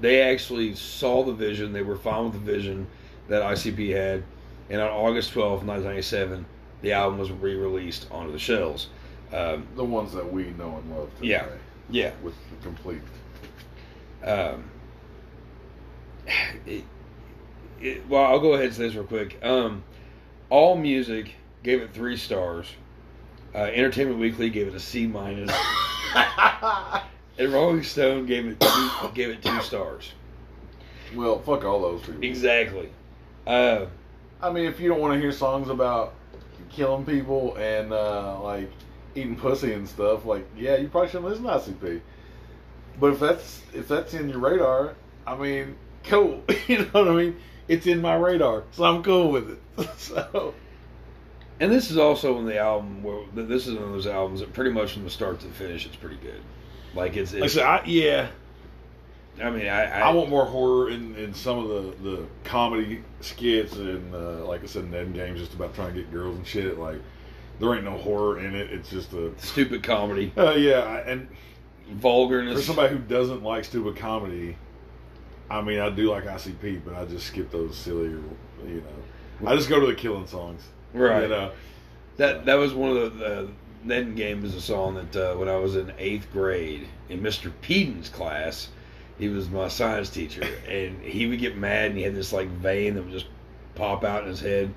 [0.00, 1.72] They actually saw the vision.
[1.72, 2.86] They were fine with the vision
[3.28, 4.22] that ICP had.
[4.68, 6.44] And on August twelfth, 1997,
[6.82, 8.88] the album was re-released onto the shelves.
[9.32, 11.28] Um, The ones that we know and love today.
[11.28, 11.46] Yeah.
[11.90, 12.10] yeah.
[12.22, 13.02] With the complete.
[14.24, 14.64] Um,
[16.66, 16.84] it,
[17.80, 19.38] it, well, I'll go ahead and say this real quick.
[19.42, 19.84] Um,
[20.50, 21.32] All Music
[21.62, 22.66] gave it three stars.
[23.54, 25.50] Uh, Entertainment Weekly gave it a C minus,
[27.38, 30.12] and Rolling Stone gave it two, gave it two stars.
[31.14, 32.24] Well, fuck all those people.
[32.24, 32.90] Exactly.
[33.46, 33.86] Uh,
[34.42, 36.14] I mean, if you don't want to hear songs about
[36.70, 38.70] killing people and uh, like
[39.14, 42.00] eating pussy and stuff, like yeah, you probably shouldn't listen to ICP.
[42.98, 44.94] But if that's if that's in your radar,
[45.26, 46.42] I mean, cool.
[46.66, 47.36] you know what I mean?
[47.68, 49.88] It's in my radar, so I'm cool with it.
[49.98, 50.54] so
[51.58, 54.52] and this is also in the album where this is one of those albums that
[54.52, 56.40] pretty much from the start to the finish, it's pretty good.
[56.96, 58.28] Like it's, like I it's said, I, yeah,
[59.42, 63.02] I mean, I, I, I want more horror in, in some of the, the comedy
[63.20, 66.46] skits and uh, like I said, Ned Games just about trying to get girls and
[66.46, 66.78] shit.
[66.78, 67.00] Like
[67.58, 68.70] there ain't no horror in it.
[68.72, 71.02] It's just a stupid comedy, uh, yeah.
[71.06, 71.28] And
[71.90, 72.60] vulgarness.
[72.60, 74.56] for somebody who doesn't like stupid comedy,
[75.50, 78.84] I mean, I do like ICP, but I just skip those silly, you
[79.42, 79.48] know.
[79.48, 80.62] I just go to the killing songs,
[80.94, 81.22] right.
[81.22, 81.52] You know,
[82.16, 83.48] That that was one of the, the
[83.84, 87.52] Ned Game is a song that uh, when I was in eighth grade in Mr.
[87.62, 88.68] Peden's class,
[89.18, 92.48] he was my science teacher, and he would get mad and he had this like
[92.48, 93.26] vein that would just
[93.74, 94.74] pop out in his head.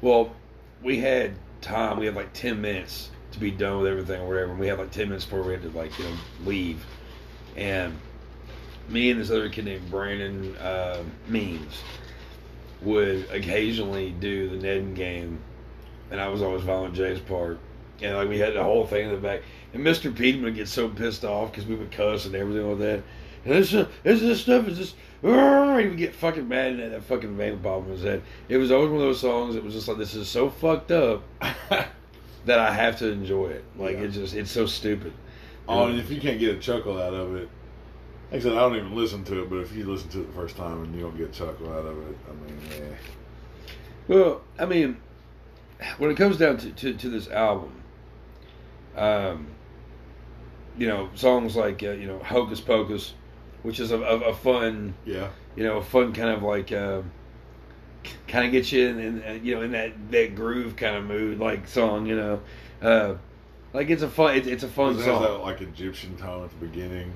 [0.00, 0.34] Well,
[0.82, 1.98] we had time.
[1.98, 4.50] We had like ten minutes to be done with everything or whatever.
[4.50, 6.84] And we had like ten minutes before we had to like you know leave,
[7.56, 7.96] and
[8.88, 11.82] me and this other kid named Brandon uh, Means
[12.82, 15.38] would occasionally do the Ned game
[16.10, 17.58] and I was always Violent J's part.
[18.02, 19.40] And like we had the whole thing in the back.
[19.72, 20.14] And Mr.
[20.14, 23.02] Pete would get so pissed off because we would cuss and everything like that.
[23.44, 26.92] And this, uh, this, this stuff is just, "Arr!" he would get fucking mad and
[26.92, 28.22] that fucking would pop in his head.
[28.48, 30.90] It was always one of those songs that was just like, this is so fucked
[30.90, 33.64] up that I have to enjoy it.
[33.76, 34.02] Like Yeah.
[34.02, 35.12] it's just, it's so stupid.
[35.68, 37.48] oh, and if you can't get a chuckle out of it,
[38.30, 39.50] like I said, I don't even listen to it.
[39.50, 41.72] But if you listen to it the first time and you don't get a chuckle
[41.72, 42.94] out of it, I mean, yeah.
[44.08, 44.96] Well, I mean,
[45.98, 47.72] when it comes down to, to, to this album,
[48.96, 49.46] um,
[50.78, 53.14] you know, songs like, uh, you know, Hocus Pocus,
[53.62, 55.28] which is a, a, a fun, Yeah.
[55.56, 57.02] you know, fun kind of like, uh,
[58.28, 61.04] kind of get you in, in, uh, you know, in that, that groove kind of
[61.04, 62.40] mood, like song, you know.
[62.80, 63.14] Uh,
[63.72, 65.22] like it's a fun, it's, it's a fun It has song.
[65.22, 67.12] that like Egyptian tone at the beginning.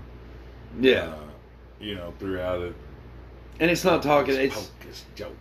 [0.81, 1.07] yeah.
[1.07, 1.19] Uh,
[1.81, 2.75] you know, throughout it.
[3.61, 4.71] and it's not talking, it's,
[5.17, 5.35] Jocus.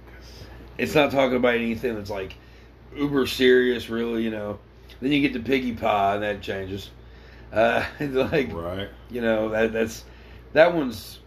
[0.77, 2.35] it's not talking about anything that's like
[2.95, 4.23] uber serious, really.
[4.23, 4.59] You know.
[5.03, 6.89] Then you get to Piggy Pie, and that changes.
[7.51, 8.87] Uh, like Right.
[9.11, 10.05] you know that that's
[10.53, 11.19] that one's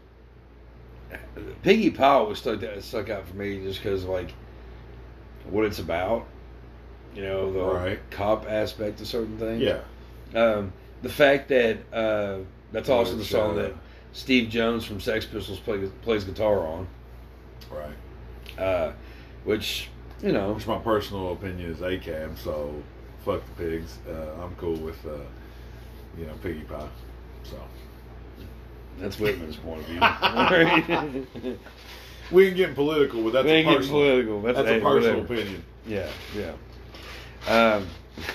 [1.62, 4.32] Piggy Pie was stuck that stuck out for me just because like
[5.50, 6.26] what it's about.
[7.14, 8.10] You know the Right.
[8.10, 9.60] cop aspect of certain things.
[9.62, 9.80] Yeah.
[10.34, 12.38] Um, the fact that uh,
[12.72, 13.74] that's also the song that
[14.12, 16.88] Steve Jones from Sex Pistols play, plays guitar on,
[17.70, 18.58] Right.
[18.58, 18.92] uh,
[19.44, 19.90] which
[20.22, 22.74] you know Which my personal opinion is ACAB, so
[23.26, 23.98] fuck the pigs.
[24.08, 25.18] Uh, I'm cool with, uh,
[26.16, 26.88] you know, piggy pie.
[27.42, 27.56] So
[28.98, 31.58] That's Whitman's point of view.
[32.32, 34.00] We ain't getting political, but that's We a ain't getting personal.
[34.00, 34.42] political.
[34.42, 35.34] That's, That's hey, a personal whatever.
[35.34, 35.64] opinion.
[35.86, 36.52] Yeah, yeah.
[37.48, 37.86] Um,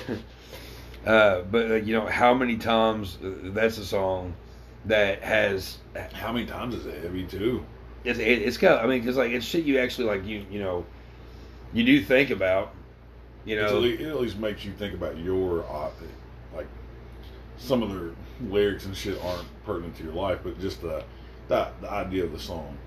[1.06, 4.34] uh, but uh, you know, how many times uh, that's a song
[4.86, 5.80] that has
[6.14, 7.66] How many times is it heavy too?
[8.06, 8.82] it's it, it's got.
[8.84, 10.86] I mean, because like it's shit you actually like you you know
[11.74, 12.74] you do think about.
[13.46, 15.66] You know, it at least makes you think about your
[16.56, 16.68] like
[17.58, 18.12] some of their
[18.50, 21.04] lyrics and shit aren't pertinent to your life, but just the
[21.48, 22.78] that the idea of the song.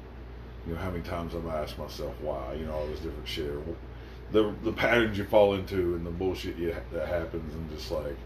[0.66, 2.54] You know, how many times have I asked myself why?
[2.54, 3.50] You know, all this different shit.
[3.50, 3.62] Or
[4.32, 8.16] the the patterns you fall into and the bullshit you, that happens, and just like,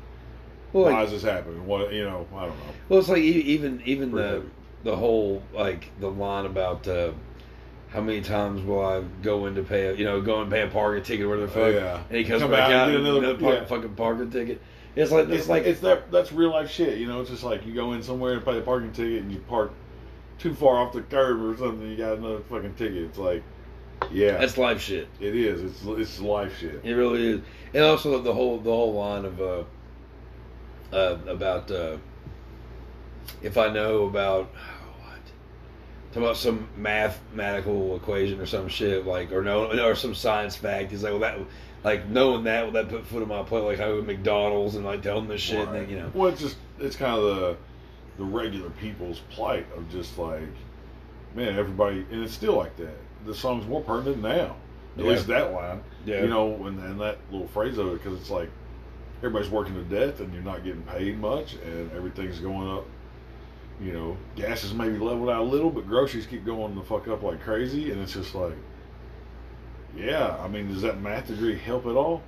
[0.73, 1.67] well, why like, is this happening?
[1.67, 2.27] What you know?
[2.35, 2.75] I don't know.
[2.89, 4.51] well, it's like even even Pretty the heavy.
[4.85, 6.87] the whole like the line about.
[6.87, 7.13] Uh,
[7.91, 10.63] how many times will I go in to pay a, you know, go and pay
[10.63, 12.03] a parking ticket or whatever the fuck, Yeah.
[12.09, 13.65] and he comes Come back out and out and another- another park, yeah.
[13.65, 14.61] fucking parking ticket.
[14.97, 16.99] It's like it's, It's like it's that that's real life shit.
[16.99, 19.31] You know, it's just like you go in somewhere and pay a parking ticket and
[19.33, 19.73] you park
[20.39, 21.89] too far off the curb or something.
[21.89, 23.05] You got another fucking ticket.
[23.05, 23.43] It's like,
[24.11, 25.09] yeah, that's life shit.
[25.21, 25.63] it is.
[25.63, 26.81] It's it's life shit.
[26.83, 27.41] It really is,
[27.75, 29.65] and also the whole the whole line of uh,
[30.93, 31.97] uh about uh,
[33.43, 34.51] if I know about
[36.09, 40.91] talking about some mathematical equation or some shit like or no or some science fact.
[40.91, 41.39] He's like, well that
[41.85, 44.85] like knowing that will that put food on my plate like I how McDonald's and
[44.85, 47.57] like telling this shit and then, you know Well, it's just it's kind of the
[48.19, 50.43] the regular people's plight of just like,
[51.37, 52.97] man, everybody, and it's still like that.
[53.27, 54.57] The song's more pertinent now.
[54.97, 55.11] At Yeah.
[55.11, 58.31] least that line, yeah you know, and, and that little phrase of it, because it's
[58.31, 58.51] like
[59.19, 62.85] everybody's working to death, and you're not getting paid much, and everything's going up.
[63.81, 67.07] You know, gas is maybe leveled out a little, but groceries keep going the fuck
[67.09, 68.57] up like crazy, and it's just like,
[69.97, 72.23] yeah, I mean, does that math degree help at all?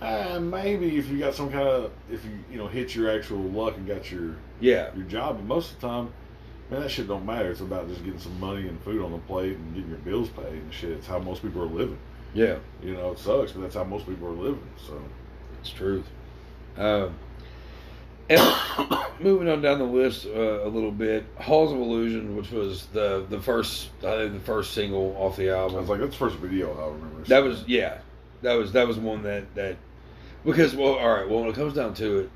[0.00, 3.38] Uh, maybe if you got some kind of if you you know hit your actual
[3.38, 6.12] luck and got your yeah your job, but most of the time,
[6.70, 7.50] Man, that shit don't matter.
[7.50, 10.28] It's about just getting some money and food on the plate and getting your bills
[10.28, 10.90] paid and shit.
[10.90, 11.98] It's how most people are living.
[12.34, 14.68] Yeah, You know, it sucks, but that's how most people are living.
[14.86, 15.00] So,
[15.60, 16.04] it's truth.
[16.76, 17.14] Um,
[18.28, 18.40] and
[19.20, 23.26] moving on down the list uh, a little bit, Halls of Illusion, which was the
[23.28, 25.76] the first I think the first single off the album.
[25.76, 27.22] I was like, that's the first video I remember.
[27.24, 27.98] That was yeah,
[28.42, 29.76] that was that was one that that
[30.44, 31.28] because well, all right.
[31.28, 32.30] Well, when it comes down to it,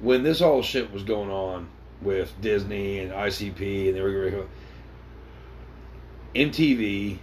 [0.00, 1.68] when this all shit was going on
[2.00, 4.46] with Disney and ICP and they were
[6.34, 7.18] MTV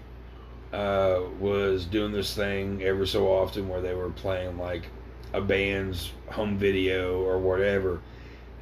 [0.73, 4.88] uh, was doing this thing every so often where they were playing like
[5.35, 8.01] a band's home video or whatever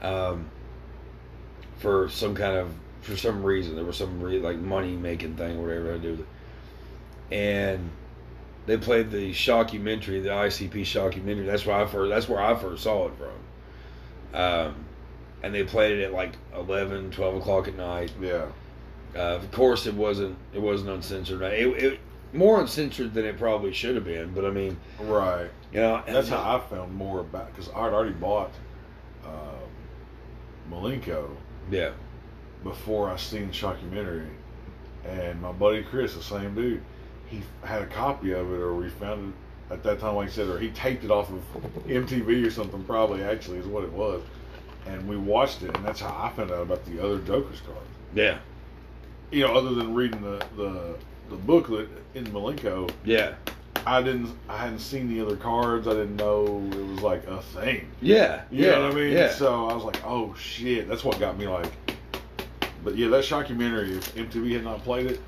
[0.01, 0.49] um,
[1.77, 5.62] for some kind of for some reason there was some re- like money making thing
[5.62, 6.25] whatever I do
[7.31, 7.89] and
[8.65, 11.45] they played the shockumentary, the ICP shockumentary.
[11.45, 12.09] That's where I first.
[12.09, 14.39] That's where I first saw it from.
[14.39, 14.86] Um,
[15.41, 18.13] and they played it at like 11, 12 o'clock at night.
[18.21, 18.45] Yeah.
[19.15, 20.38] Uh, of course, it wasn't.
[20.53, 21.41] It wasn't uncensored.
[21.41, 21.99] It, it
[22.34, 24.34] more uncensored than it probably should have been.
[24.34, 25.50] But I mean, Right.
[25.72, 28.52] you know, That's how I found more about because I'd already bought
[29.26, 29.32] um,
[30.72, 31.30] Milenko
[31.72, 31.91] Yeah,
[32.63, 34.28] before I seen the documentary,
[35.06, 36.82] and my buddy Chris, the same dude,
[37.28, 39.34] he had a copy of it, or we found
[39.69, 41.41] it at that time, like I said, or he taped it off of
[41.88, 42.84] MTV or something.
[42.84, 44.22] Probably actually is what it was,
[44.86, 47.80] and we watched it, and that's how I found out about the other Joker's cards.
[48.13, 48.39] yeah,
[49.32, 50.96] You know, other than reading the the,
[51.34, 53.34] the booklet in Milenko, yeah,
[53.86, 55.88] I didn't, I hadn't seen the other cards.
[55.88, 57.89] I didn't know it was like a thing.
[58.02, 58.72] yeah, You yeah.
[58.76, 59.13] know what I mean?
[59.13, 61.72] Yeah, So I was like, oh shit, that's what got me like.
[62.84, 65.19] But yeah, that documentary, if MTV had not played it,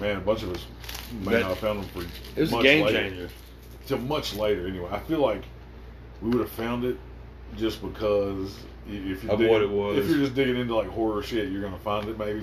[0.00, 0.66] man, a bunch of us
[1.24, 2.98] may That- not have found them for it was a much game later.
[2.98, 3.28] changer.
[3.86, 4.88] Till much later, anyway.
[4.90, 5.42] I feel like
[6.20, 6.96] we would have found it
[7.56, 8.56] just because
[8.90, 9.98] if you're Of digging, what it was.
[9.98, 12.42] if you're just digging into like horror shit, you're gonna find it maybe.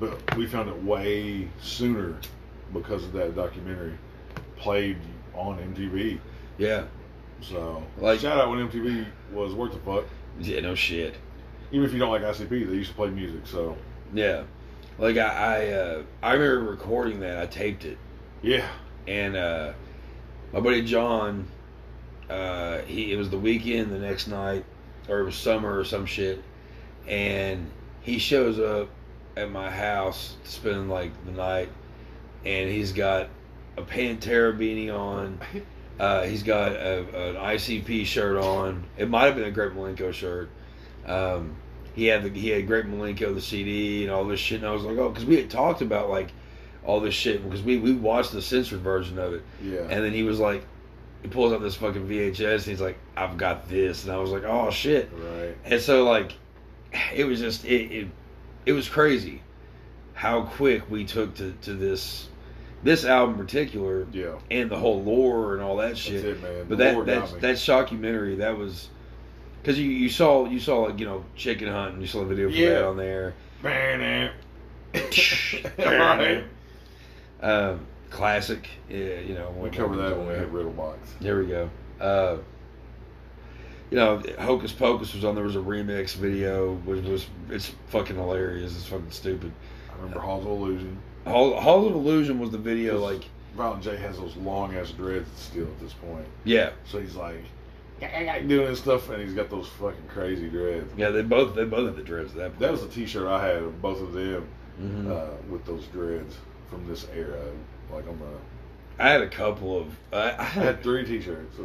[0.00, 2.16] But we found it way sooner
[2.72, 3.92] because of that documentary
[4.56, 4.96] played
[5.34, 6.18] on MTV.
[6.58, 6.84] Yeah,
[7.42, 10.04] So Like- shout out when MTV was worth the fuck.
[10.40, 11.14] yeah, no shit.
[11.72, 13.40] Even if you don't like ICP, they used to play music.
[13.46, 13.76] So
[14.12, 14.42] Yeah,
[14.98, 17.38] like I, I, uh, I remember recording that.
[17.38, 17.96] I taped it.
[18.42, 18.66] yeah,
[19.06, 19.72] and uh,
[20.52, 21.46] my buddy John,
[22.28, 24.64] uh, he it was the weekend the next night,
[25.08, 26.42] or it was summer or some shit,
[27.08, 27.70] and
[28.02, 28.88] he shows up
[29.36, 31.68] at my house spending like the night,
[32.44, 33.28] and he's got
[33.76, 35.38] a Pantera beanie on.
[36.00, 38.84] Uh, he's got a, an ICP shirt on.
[38.96, 40.48] It might have been a Great Milenko shirt.
[41.04, 41.56] Um,
[41.94, 44.72] he had the he had Great Milenko the CD and all this shit, and I
[44.72, 46.32] was like, oh, because we had talked about like
[46.84, 49.80] all this shit because we we watched the censored version of it, yeah.
[49.80, 50.64] and then he was like,
[51.22, 54.30] he pulls out this fucking VHS and he's like, I've got this, and I was
[54.30, 55.54] like, oh shit, right.
[55.64, 56.32] and so like,
[57.14, 58.08] it was just it it,
[58.66, 59.42] it was crazy
[60.14, 62.28] how quick we took to to this
[62.82, 64.38] this album in particular Yeah.
[64.50, 66.22] and the whole lore and all that shit.
[66.22, 66.66] That's it, man.
[66.68, 68.88] But The that that that shockumentary that was
[69.62, 72.26] because you, you saw you saw like you know chicken hunt and you saw the
[72.26, 72.70] video for Yeah.
[72.70, 73.34] that on there.
[73.62, 74.30] Man,
[75.78, 76.44] right.
[77.42, 79.50] Um, classic, yeah, you know.
[79.56, 80.98] We cover that when we hit Riddle Box.
[81.22, 81.70] There we go.
[81.98, 82.36] Uh,
[83.90, 85.34] you know, Hocus Pocus was on.
[85.34, 88.76] There was a remix video, which was it's fucking hilarious.
[88.76, 89.52] It's fucking stupid.
[89.90, 90.98] I remember Halls of Illusion.
[91.26, 93.24] Hall, Hall of Illusion was the video, like
[93.56, 96.24] Violent J has those long ass dreads still at this point.
[96.44, 97.42] yeah, So he's like
[98.48, 100.90] doing his stuff, and he's got those fucking crazy dreads.
[100.96, 101.10] yeah.
[101.10, 102.30] They both they both had the dreads.
[102.32, 104.46] at That That was the T-shirt I had of both of them
[104.78, 106.36] hmm uh, with those dreads
[106.70, 107.42] from this era.
[107.92, 108.49] Like I'm a,
[109.00, 111.56] I had a couple of I, I I had had three T-shirts.
[111.56, 111.64] So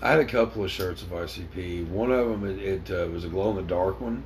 [0.00, 1.88] I had a couple of shirts of ICP.
[1.88, 4.24] One of them it, it uh, was a glow in the dark one.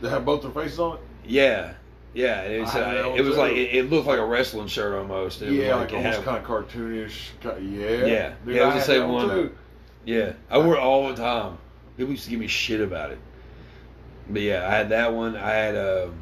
[0.00, 1.02] They have both their faces on it.
[1.24, 1.74] Yeah,
[2.12, 2.42] yeah.
[2.42, 5.42] It was, I uh, it was like it, it looked like a wrestling shirt almost.
[5.42, 7.28] It was yeah, like, like it almost had- kind of cartoonish.
[7.44, 8.34] Yeah, Yeah.
[8.44, 9.28] Dude, Yeah, it was I the same one.
[9.28, 9.56] too.
[10.04, 11.58] Yeah, I wore it all the time.
[11.96, 13.18] People used to give me shit about it.
[14.28, 15.36] But yeah, I had that one.
[15.36, 16.14] I had um,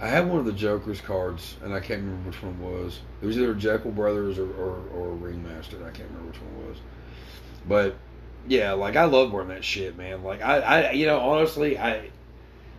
[0.00, 3.00] I had one of the Joker's cards, and I can't remember which one it was.
[3.20, 5.76] It was either Jeckel Brothers or or, or Ringmaster.
[5.78, 6.78] I can't remember which one it was.
[7.68, 7.96] But
[8.48, 10.22] yeah, like I love wearing that shit, man.
[10.22, 12.10] Like I, I, you know, honestly, I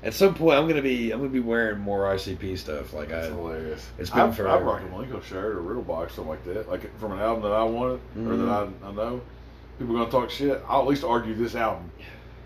[0.04, 2.94] at some point I'm gonna be I'm gonna be wearing more ICP stuff.
[2.94, 3.88] Like I, That's hilarious.
[4.00, 4.58] it's been I've, forever.
[4.58, 6.70] I've rocked a Milenko shirt or Riddle Box, something like that.
[6.70, 8.86] Like from an album that I wanted or that mm-hmm.
[8.86, 9.22] I, I know.
[9.78, 10.64] People gonna talk shit.
[10.68, 11.92] I'll at least argue this album.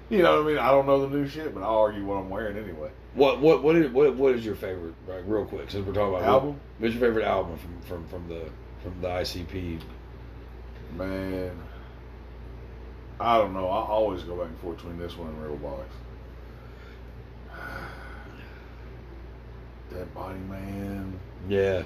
[0.09, 0.57] You know what I mean?
[0.59, 2.91] I don't know the new shit, but I'll argue what I'm wearing anyway.
[3.15, 4.93] What what what is what, what is your favorite?
[5.07, 6.49] Right, real quick, since we're talking about album.
[6.49, 8.49] What, what's your favorite album from from from the
[8.83, 9.81] from the ICP?
[10.97, 11.57] Man,
[13.19, 13.67] I don't know.
[13.67, 15.95] I always go back and forth between this one and Real Box.
[19.93, 21.17] Dead Body Man.
[21.47, 21.83] Yeah.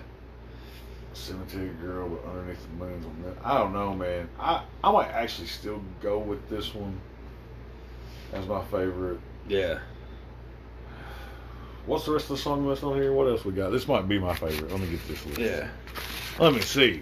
[1.13, 3.37] Cemetery Girl with Underneath the Moon's on that.
[3.43, 4.29] I don't know, man.
[4.39, 6.99] I, I might actually still go with this one
[8.33, 9.19] as my favorite.
[9.47, 9.79] Yeah.
[11.89, 13.11] What's the rest of the song list on here?
[13.13, 13.71] What else we got?
[13.71, 14.69] This might be my favorite.
[14.69, 15.39] Let me get this list.
[15.39, 15.67] Yeah.
[16.37, 17.01] Let me see.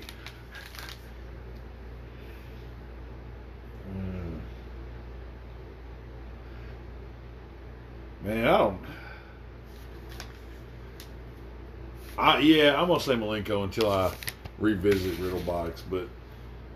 [3.94, 4.40] Mm.
[8.24, 8.80] Man, I don't.
[12.18, 14.14] I yeah, I'm gonna say Milenko until I
[14.58, 16.08] revisit Riddlebox, but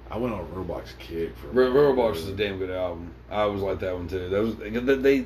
[0.10, 1.48] I went on Riddlebox kick for.
[1.48, 3.14] Riddlebox is a damn good album.
[3.30, 4.28] I always like that one too.
[4.28, 4.58] That was
[5.02, 5.26] they.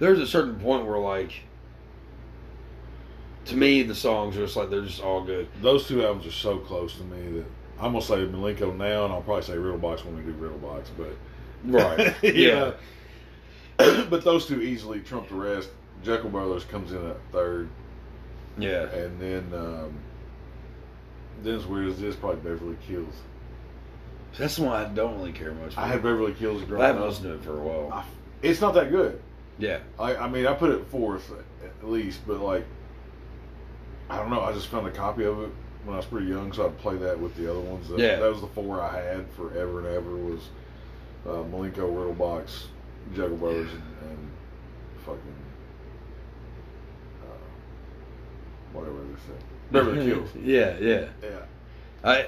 [0.00, 1.44] There's a certain point where like.
[3.46, 5.48] To me, the songs are just like they're just all good.
[5.60, 7.46] Those two albums are so close to me that
[7.80, 11.08] I'm gonna say Milenko now, and I'll probably say Riddlebox when we do Riddlebox, but.
[11.64, 12.14] Right.
[12.34, 12.72] yeah.
[13.76, 15.70] but those two easily trump the rest.
[16.04, 17.68] Jeckel Brothers comes in at third,
[18.58, 18.88] Yeah.
[18.90, 19.94] and then um,
[21.42, 23.14] then as weird as this, probably Beverly Kills.
[24.38, 25.74] That's the one I don't really care much.
[25.74, 25.80] For.
[25.80, 27.08] I had Beverly Kills I growing haven't up.
[27.08, 27.92] listened to it for a while.
[27.92, 28.04] I-
[28.42, 29.20] It's not that good.
[29.58, 29.78] Yeah.
[29.98, 31.30] I, I mean, I put it fourth
[31.64, 32.64] at least, but like,
[34.10, 34.42] I don't know.
[34.42, 35.50] I just found a copy of it
[35.84, 37.88] when I was pretty young, so I'd play that with the other ones.
[37.88, 38.18] That, Yeah.
[38.20, 40.40] that was the four I had forever and ever was
[41.26, 42.64] uh, Milenko, Riddlebox,
[43.14, 44.30] Jeckel Brothers, and, and
[45.04, 45.18] fucking
[47.22, 47.26] uh,
[48.72, 49.44] whatever they say.
[49.70, 50.28] Beverly Kills.
[50.42, 51.06] yeah, yeah.
[51.22, 51.38] Yeah.
[52.04, 52.26] I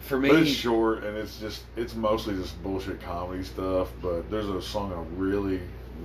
[0.00, 3.88] for me But it's short and it's just it's mostly just bullshit comedy stuff.
[4.02, 5.60] But there's a song I really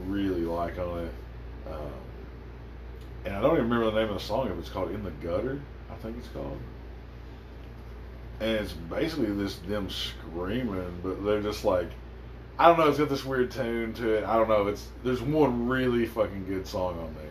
[0.08, 1.12] really like on it,
[1.72, 1.80] um,
[3.26, 4.50] and I don't even remember the name of the song.
[4.52, 5.60] If it's called "In the Gutter,"
[5.92, 6.58] I think it's called.
[8.40, 11.88] And it's basically this them screaming, but they're just like,
[12.60, 12.90] I don't know.
[12.90, 14.24] It's got this weird tune to it.
[14.26, 14.68] I don't know.
[14.68, 17.24] It's there's one really fucking good song on there.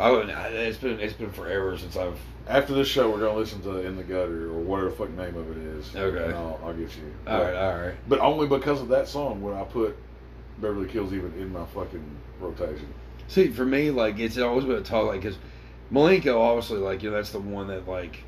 [0.00, 2.18] I wouldn't, I- it's been it's been forever since I've
[2.48, 5.36] After this show, we're gonna listen to "In the Gutter" or whatever the fuck name
[5.36, 5.94] of it is.
[5.94, 6.24] Okay.
[6.24, 7.14] and I'll, I'll get you.
[7.26, 7.94] all right, all right.
[8.08, 9.96] But only because of that song would I put
[10.60, 12.04] Beverly Kills even in my fucking
[12.40, 12.92] rotation.
[13.28, 15.38] See, for me, like it's always been a talk, like because
[15.92, 18.24] Milenko, obviously, like you know, that's the one that like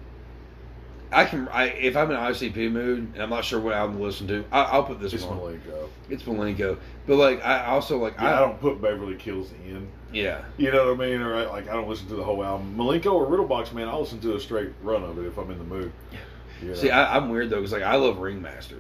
[1.13, 3.97] I can, I if I'm in an ICP mood and I'm not sure what album
[3.97, 5.39] to listen to, I, I'll put this It's one.
[5.39, 5.89] Milenko.
[6.09, 9.89] It's Milenko, but like I also like Yeah, I, I, don't put Beverly Kills in.
[10.13, 11.21] yeah, You know what I mean?
[11.21, 12.77] Or I- like I don't listen to the whole album.
[12.77, 15.59] Milenko or Riddlebox, man, I'll listen to a straight run of it if I'm in
[15.59, 15.93] the mood.
[16.63, 16.75] Know?
[16.75, 18.77] See, I, I'm weird though because like I love Ringmaster,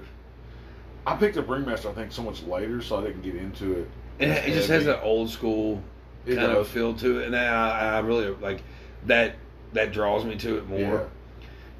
[1.06, 3.90] I picked up Ringmaster, I think, so much later, so I didn't get into it.
[4.18, 5.82] and it, it just has that old school
[6.26, 8.62] It kind of feel to it, and I, I really like
[9.06, 9.36] that.
[9.72, 11.08] That draws me to it more.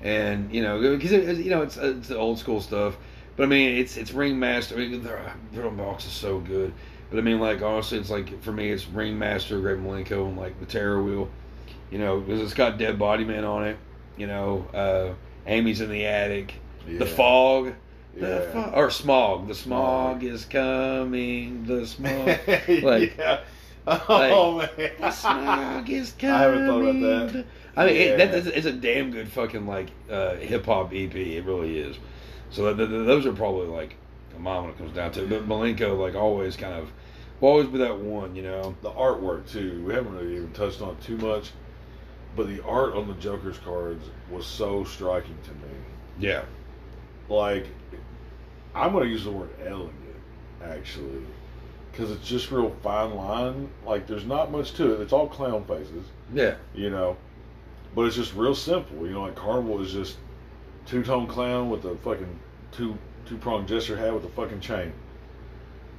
[0.03, 0.09] Yeah.
[0.09, 2.97] and you know because it, you know it's it's the old school stuff
[3.37, 5.21] but i mean it's it's ringmaster i mean the
[5.53, 6.73] Riddle box is so good
[7.11, 10.59] but i mean like honestly it's like for me it's ringmaster great milenko and like
[10.61, 11.29] the terror wheel
[11.91, 13.77] you know because it's got dead body man on it
[14.17, 15.13] you know uh
[15.47, 16.55] amy's in the attic
[16.87, 17.05] the Yeah.
[17.05, 17.75] fog
[18.17, 18.53] the Yeah.
[18.53, 20.25] fog or smog the smog Smog.
[20.33, 22.39] is coming the smog
[22.83, 23.41] like yeah.
[24.09, 24.91] Oh man.
[25.01, 27.45] the smog is coming I haven't thought about that.
[27.77, 28.37] I mean, it, that, Yeah.
[28.39, 31.15] it's, it's a damn good fucking like uh, hip hop EP.
[31.15, 31.97] It really is.
[32.51, 33.97] So th- th- those are probably like
[34.37, 35.31] a mom when it comes down to it.
[35.31, 36.91] But Milenko, like always, kind of
[37.41, 38.75] will always be that one, you know.
[38.83, 39.83] the artwork too.
[39.87, 41.53] We haven't really even touched on it too much,
[42.37, 45.75] but the art on the Joker's cards was so striking to me.
[46.19, 46.45] Yeah,
[47.31, 47.67] Like,
[48.75, 49.95] I'm going to use the word elegant
[50.63, 51.23] actually,
[52.01, 53.69] because it's just real fine line.
[53.85, 55.01] Like, there's not much to it.
[55.03, 57.17] It's all clown faces, yeah, you know,
[57.95, 59.07] but it's just real simple.
[59.07, 60.17] You know, like Carnival is just
[60.87, 62.39] two tone clown with a fucking
[62.73, 64.93] two two pronged gesture hat with a fucking chain.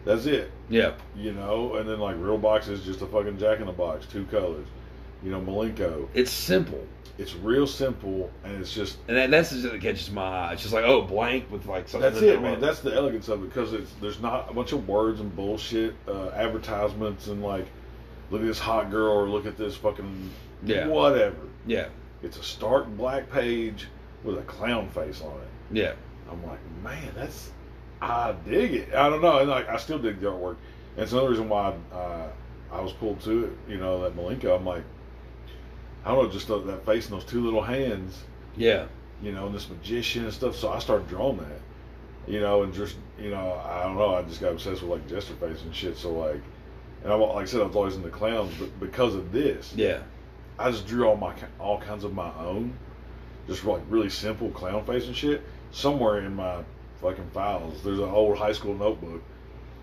[0.04, 0.52] That's it.
[0.70, 3.72] yeah, you know, and then like real box is just a fucking jack in the
[3.72, 4.66] box, two colors.
[5.24, 6.08] You know, Milenko.
[6.14, 6.84] it's simple,
[7.18, 10.54] It's real simple, and it's just and that, that's just that catches my eye.
[10.54, 12.12] It's just like oh, blank with like something.
[12.12, 12.60] that's it, man.
[12.60, 15.94] That's the elegance of it because it's there's not a bunch of words and bullshit,
[16.08, 17.68] uh, advertisements and like,
[18.32, 20.32] look at this hot girl or look at this fucking
[20.64, 20.88] Yeah.
[20.88, 21.36] whatever.
[21.68, 21.88] yeah,
[22.24, 23.88] It's a stark black page
[24.24, 25.78] with a clown face on it.
[25.78, 25.94] yeah,
[26.32, 27.52] I'm like, man, that's
[28.02, 28.96] I dig it.
[28.96, 30.56] I don't know, and like I still dig the artwork.
[30.96, 32.28] And it's another reason why uh,
[32.72, 33.72] I was pulled to it.
[33.72, 34.56] You know, that Milenko.
[34.58, 34.84] I'm like,
[36.06, 38.18] I don't know, just that, that face and those two little hands.
[38.56, 38.86] yeah,
[39.22, 40.56] You know, and this magician and stuff.
[40.56, 41.62] So I started drawing that.
[42.28, 44.16] You know, and just you know, I don't know.
[44.16, 45.98] I just got obsessed with like Jester face and shit.
[45.98, 46.42] So like,
[47.04, 50.00] and I like I said, I was always into clowns, but because of this, yeah,
[50.60, 52.74] I just drew all my all kinds of my own,
[53.48, 55.42] just like really simple clown face and shit.
[55.72, 56.58] Somewhere in my
[57.02, 59.22] fucking files, there's an old high school notebook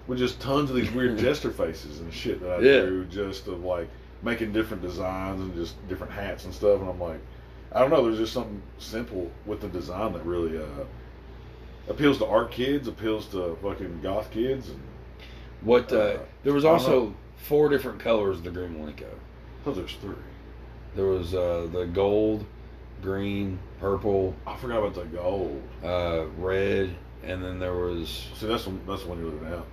[0.07, 2.83] with just tons of these weird jester faces and shit that I Yeah.
[2.83, 3.89] drew, just of like
[4.23, 6.81] making different designs and just different hats and stuff.
[6.81, 7.21] And I'm like,
[7.73, 8.05] I don't know.
[8.05, 10.85] There's just something simple with the design that really uh,
[11.89, 14.81] appeals to art kids, appeals to fucking goth kids, and
[15.63, 19.07] What uh, Uh, there was also four different colors of the Green Milenko.
[19.67, 20.15] oh, there's three.
[20.97, 22.45] There was uh, the gold,
[23.03, 25.63] green, purple, I forgot about the gold.
[25.85, 29.65] uh, red, and then there was See, that's the, that's the one you're looking at,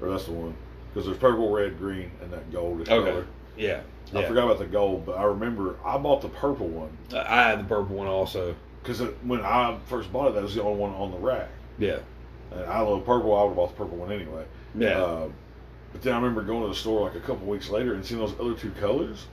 [0.00, 0.54] or that's the one
[0.92, 3.10] because there's purple, red, green, and that goldish Okay.
[3.10, 3.26] color.
[3.58, 3.80] Yeah.
[4.14, 4.28] I yeah.
[4.28, 7.64] forgot about the gold, but I remember I bought the purple one I had the
[7.64, 8.54] purple one also.
[8.82, 11.48] because when I first bought it, that was the only one on the rack.
[11.78, 11.98] Yeah.
[12.50, 13.36] And I love purple.
[13.36, 14.44] I would have bought the purple one anyway.
[14.74, 15.02] Yeah.
[15.02, 15.28] Uh,
[15.92, 18.20] but then I remember going to the store like a couple weeks later and seeing
[18.20, 19.26] those other two colors,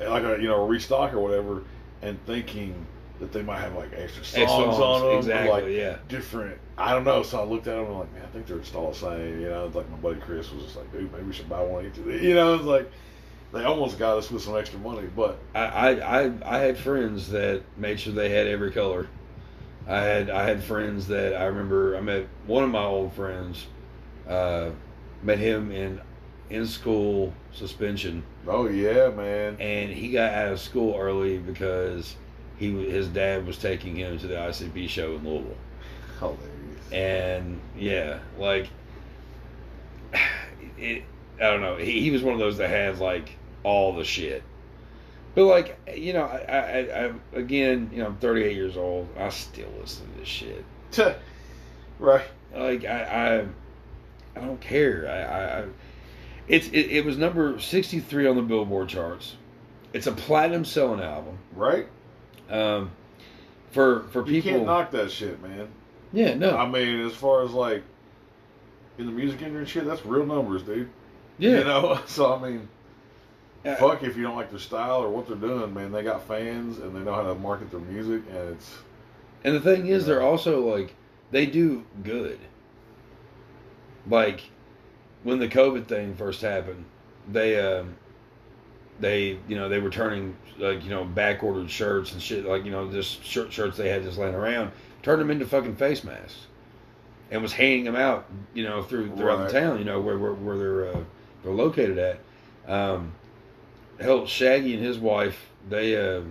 [0.00, 1.62] like a you know a restock or whatever,
[2.02, 2.86] and thinking
[3.18, 5.96] that they might have like extra songs, Extra songs, on them, exactly, like yeah.
[6.08, 6.58] different.
[6.76, 7.22] I don't know.
[7.22, 8.96] So I looked at them and I'm like, man, I think they're just all the
[8.96, 9.40] same.
[9.40, 11.62] You know, it's like my buddy Chris was just like, dude, maybe we should buy
[11.62, 12.22] one each of these.
[12.22, 12.90] You know, it's like
[13.52, 15.90] they almost got us with some extra money, but I, I,
[16.20, 19.08] I, I had friends that made sure they had every color.
[19.86, 23.66] I had I had friends that I remember I met one of my old friends,
[24.28, 24.70] uh,
[25.22, 26.00] met him in
[26.50, 29.56] in school suspension, oh yeah, man.
[29.58, 32.16] and he got out of school early because
[32.58, 35.56] he his dad was taking him to the ICP show in Louisville.
[36.18, 36.92] Hilarious.
[36.92, 38.68] and yeah, like
[40.78, 41.04] it.
[41.40, 41.76] I don't know.
[41.76, 44.42] He, he was one of those that had like all the shit.
[45.34, 49.08] But like you know, I, I, I again, you know, I'm 38 years old.
[49.18, 50.64] I still listen to this shit.
[51.98, 52.26] right.
[52.54, 55.06] Like I, I, I don't care.
[55.08, 55.64] I, I, I
[56.48, 59.36] it's it, it was number 63 on the Billboard charts.
[59.92, 61.38] It's a platinum selling album.
[61.54, 61.86] Right.
[62.50, 62.90] Um,
[63.70, 64.32] for for people.
[64.32, 65.68] You can't knock that shit, man.
[66.12, 67.82] yeah, no, I mean, as far as like
[68.96, 70.90] in the music industry shit, that's real numbers, dude.
[71.38, 72.68] yeah, You know, so I mean,
[73.64, 75.90] Uh, fuck if you don't like their style or what they're doing, man.
[75.92, 78.74] They got fans and they know how to market their music, and it's
[79.44, 80.94] And the thing is, they're also like
[81.30, 82.38] they do good.
[84.08, 84.42] Like
[85.22, 86.84] when the COVID thing first happened,
[87.30, 87.96] they um,
[89.00, 92.64] they you know they were turning like you know back ordered shirts and shit like
[92.64, 94.70] you know just shirt shirts they had just laying around,
[95.02, 96.46] turned them into fucking face masks,
[97.30, 99.52] and was handing them out you know through throughout Right.
[99.52, 101.00] the town you know where where, where they're uh,
[101.42, 102.20] they're located at.
[102.66, 103.12] Um,
[104.00, 105.96] hell, Shaggy and his wife they.
[105.96, 106.22] Uh,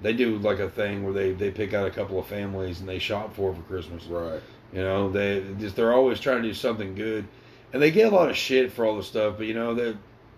[0.00, 2.88] they do like a thing where they, they pick out a couple of families and
[2.88, 4.02] they shop for for Christmas.
[4.06, 4.40] right.
[4.72, 7.24] You know, they just they're always trying to do something good,
[7.72, 9.36] and they get a lot of shit for all the stuff.
[9.36, 9.94] But you know, they,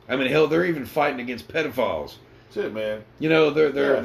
[0.06, 2.16] I mean, hell, they're even fighting against pedophiles.
[2.52, 3.04] That's it, man.
[3.20, 4.00] You know, they're they're Yeah.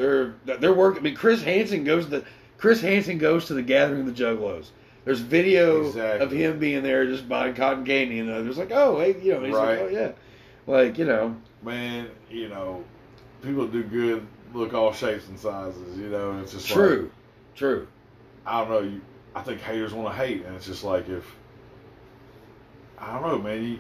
[0.46, 1.02] they're they're working.
[1.02, 2.26] I mean, Chris Hansen goes to the
[2.58, 4.68] Chris Hansen goes to the gathering of the Juggalos.
[5.04, 6.26] There's video Exactly.
[6.26, 9.44] of him being there just buying cotton candy, and others like, oh, hey, you know,
[9.44, 9.72] he's Right.
[9.72, 10.12] like, oh yeah,
[10.68, 12.84] like you know, Man, you know,
[13.42, 15.98] people do good look all shapes and sizes.
[15.98, 17.88] You know, and it's just true, Like, true,
[18.46, 18.80] I don't know.
[18.80, 19.02] You,
[19.36, 21.26] I think haters want to hate, and it's just like if
[22.98, 23.64] I don't know, man.
[23.64, 23.80] You,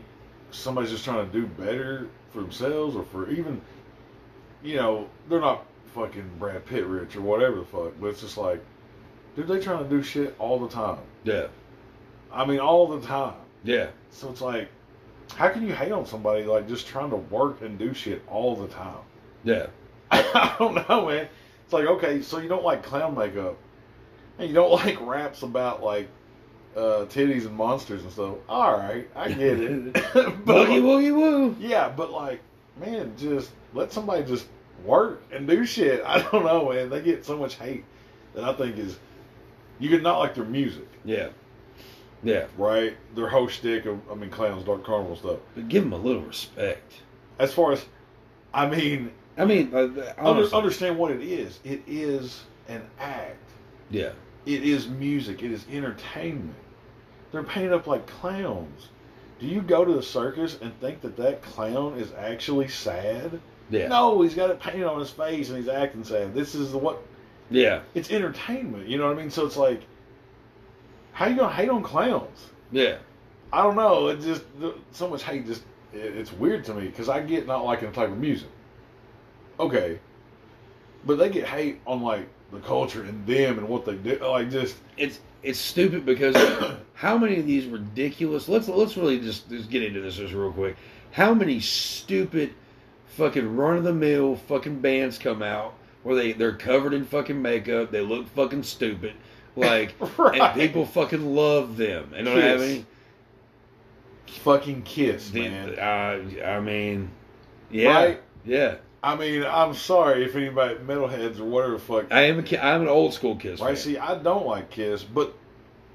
[0.51, 3.61] somebody's just trying to do better for themselves, or for even,
[4.63, 8.37] you know, they're not fucking Brad Pitt rich or whatever the fuck, but it's just
[8.37, 8.63] like,
[9.35, 10.99] dude, they trying to do shit all the time.
[11.23, 11.47] yeah,
[12.31, 13.33] I mean, all the time.
[13.63, 14.69] yeah, So it's like,
[15.35, 18.55] how can you hate on somebody like just trying to work and do shit all
[18.55, 18.97] the time?
[19.43, 19.67] yeah,
[20.11, 21.27] I don't know, man.
[21.63, 23.57] It's like, okay, so you don't like clown makeup,
[24.37, 26.07] and you don't like raps about like
[26.75, 28.35] uh, titties and monsters and stuff.
[28.47, 29.93] All right, I get it.
[30.13, 31.55] but boogie woogie woo.
[31.59, 32.41] yeah, but like,
[32.79, 34.47] man, just let somebody just
[34.83, 36.03] work and do shit.
[36.05, 36.89] I don't know, man.
[36.89, 37.85] They get so much hate
[38.33, 38.97] that I think is
[39.79, 41.29] you could not like their music, Yeah,
[42.23, 42.45] yeah.
[42.57, 42.95] right?
[43.15, 45.37] Their whole shtick of, I mean, clowns, dark carnival stuff.
[45.55, 46.93] But give them a little respect.
[47.37, 47.85] As far as,
[48.53, 51.59] I mean, I mean, uh, under, understand what it is.
[51.63, 53.37] It is an act.
[53.89, 54.11] yeah,
[54.45, 55.43] It is music.
[55.43, 56.55] It is entertainment.
[57.31, 58.89] They're painted up like clowns.
[59.39, 63.39] Do you go to the circus and think that that clown is actually sad?
[63.69, 66.33] yeah, No, he's got it painted on his face and he's acting sad.
[66.33, 67.01] This is what
[67.49, 68.87] yeah, it's entertainment.
[68.87, 69.31] You know what I mean?
[69.31, 69.81] So it's like,
[71.19, 72.47] how you gonna hate on clowns?
[72.71, 72.95] yeah,
[73.51, 74.07] I don't know.
[74.07, 74.43] It just
[74.93, 75.45] so much hate.
[75.45, 78.47] Just it, it's weird to me because I get not liking the type of music.
[79.59, 79.99] Okay,
[81.05, 84.17] but they get hate on like the culture and them and what they do.
[84.19, 86.37] Like just it's it's stupid because
[86.93, 88.47] how many of these ridiculous?
[88.47, 90.77] Let's let's really just just get into this just real quick.
[91.11, 92.53] How many stupid,
[93.07, 97.41] fucking run of the mill fucking bands come out where they they're covered in fucking
[97.41, 99.15] makeup, they look fucking stupid,
[99.59, 100.39] like, Right.
[100.41, 102.13] and people fucking love them.
[102.15, 102.69] And don't have Kiss.
[102.71, 102.85] any.
[104.27, 105.79] fucking kiss, The- man.
[105.79, 107.11] uh, I mean,
[107.71, 108.21] yeah, Right?
[108.45, 112.05] Yeah, I mean, I'm sorry if anybody metalheads or whatever the fuck.
[112.11, 113.59] I am a I'm an old school Kiss.
[113.59, 113.69] Right?
[113.69, 113.75] fan.
[113.77, 115.33] See, I don't like Kiss, but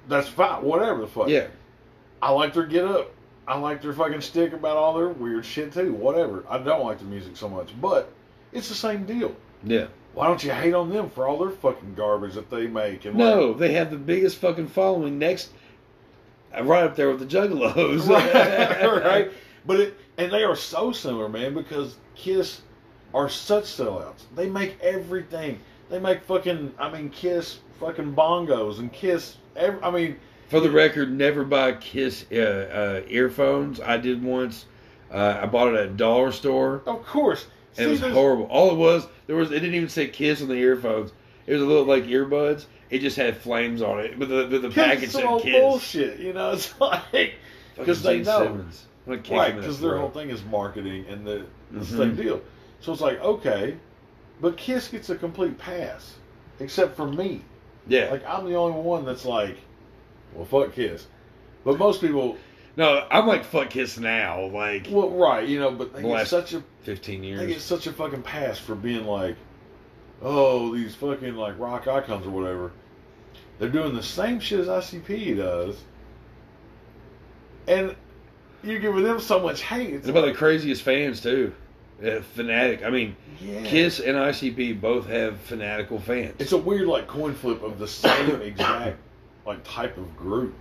[0.09, 0.63] that's fine.
[0.63, 1.29] Whatever the fuck.
[1.29, 1.47] Yeah,
[2.23, 3.11] I like their get up.
[3.47, 5.93] I like their fucking stick about all their weird shit too.
[5.93, 6.45] Whatever.
[6.49, 8.11] I don't like the music so much, but
[8.53, 9.35] it's the same deal.
[9.65, 9.87] yeah.
[10.15, 13.05] Why don't you hate on them for all their fucking garbage that they make?
[13.05, 15.51] And No, they have the biggest fucking following next,
[16.57, 18.09] uh, right up there with the Juggalos.
[18.09, 19.33] right, right.
[19.67, 22.61] But it and they are so similar, man, because Kiss
[23.13, 24.23] are such sellouts.
[24.35, 25.59] They make everything.
[25.91, 26.75] They make fucking.
[26.79, 29.37] I mean, Kiss fucking bongos and Kiss.
[29.57, 30.17] Every, I mean,
[30.49, 33.81] For the record, never buy Kiss uh, uh, earphones.
[33.81, 34.67] I did once.
[35.11, 37.47] Uh, I bought it at a dollar store, of course.
[37.79, 38.45] And it was horrible.
[38.47, 41.13] All it was, there was, it didn't even say Kiss on the earphones.
[41.47, 42.67] It was a little like earbuds.
[42.91, 45.53] It just had flames on it, but the, but the package said Kiss.
[45.61, 46.21] bullshit.
[46.21, 47.35] You know, it's like
[47.77, 48.45] because they know.
[48.45, 48.87] Simmons.
[49.07, 51.45] I'm gonna kick right him in the because their whole thing is marketing and the,
[51.71, 51.97] the Mhm.
[51.99, 52.41] same deal.
[52.81, 53.77] So it's like okay,
[54.41, 56.15] but Kiss gets a complete pass,
[56.61, 57.43] except for me.
[57.87, 58.11] Yeah.
[58.11, 59.59] Like I'm the only one that's like,
[60.35, 61.07] well, fuck Kiss.
[61.65, 62.37] But most people,
[62.77, 64.47] no, I'm like fuck Kiss now.
[64.47, 67.39] Like well, right, you know, but they The get last such a 15 years.
[67.41, 67.63] they get years.
[67.63, 69.37] such a fucking pass for being like,
[70.23, 72.73] oh, these fucking like rock icons or whatever.
[73.59, 75.77] They're doing the same shit as ICP does,
[77.69, 77.95] and
[78.63, 79.95] you're giving them so much hate.
[79.95, 81.55] It's And about the like, craziest fans too.
[82.05, 82.83] Uh, fanatic.
[82.85, 83.63] I mean, yeah.
[83.63, 86.35] Kiss and ICP both have fanatical fans.
[86.41, 88.99] It's a weird like coin flip of the same exact
[89.47, 90.55] like type of group.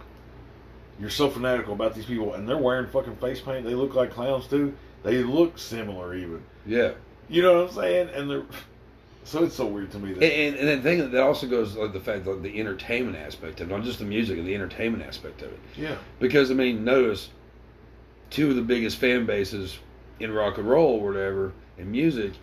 [1.00, 3.66] You're so fanatical about these people, and they're wearing fucking face paint.
[3.66, 4.74] They look like clowns too.
[5.04, 6.44] They look similar, even.
[6.66, 6.92] yeah.
[7.30, 8.10] You know what I'm saying?
[8.14, 8.44] And they're
[9.24, 11.76] so it's so weird to me And, that and, and the thing that also goes
[11.76, 14.54] like the fact that the entertainment aspect of it, not just the music, and the
[14.54, 15.60] entertainment aspect of it.
[15.78, 17.30] yeah, Because I mean, notice
[18.30, 19.78] two of the biggest fan bases
[20.20, 22.34] in rock and roll, or whatever, in music.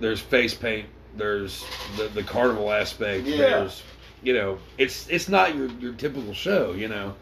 [0.00, 0.86] There's face paint.
[1.16, 1.64] There's
[1.96, 3.24] the the carnival aspect.
[3.26, 3.36] Yeah.
[3.36, 3.82] There's
[4.22, 6.72] you know, it's it's not your your typical show.
[6.72, 7.14] You know,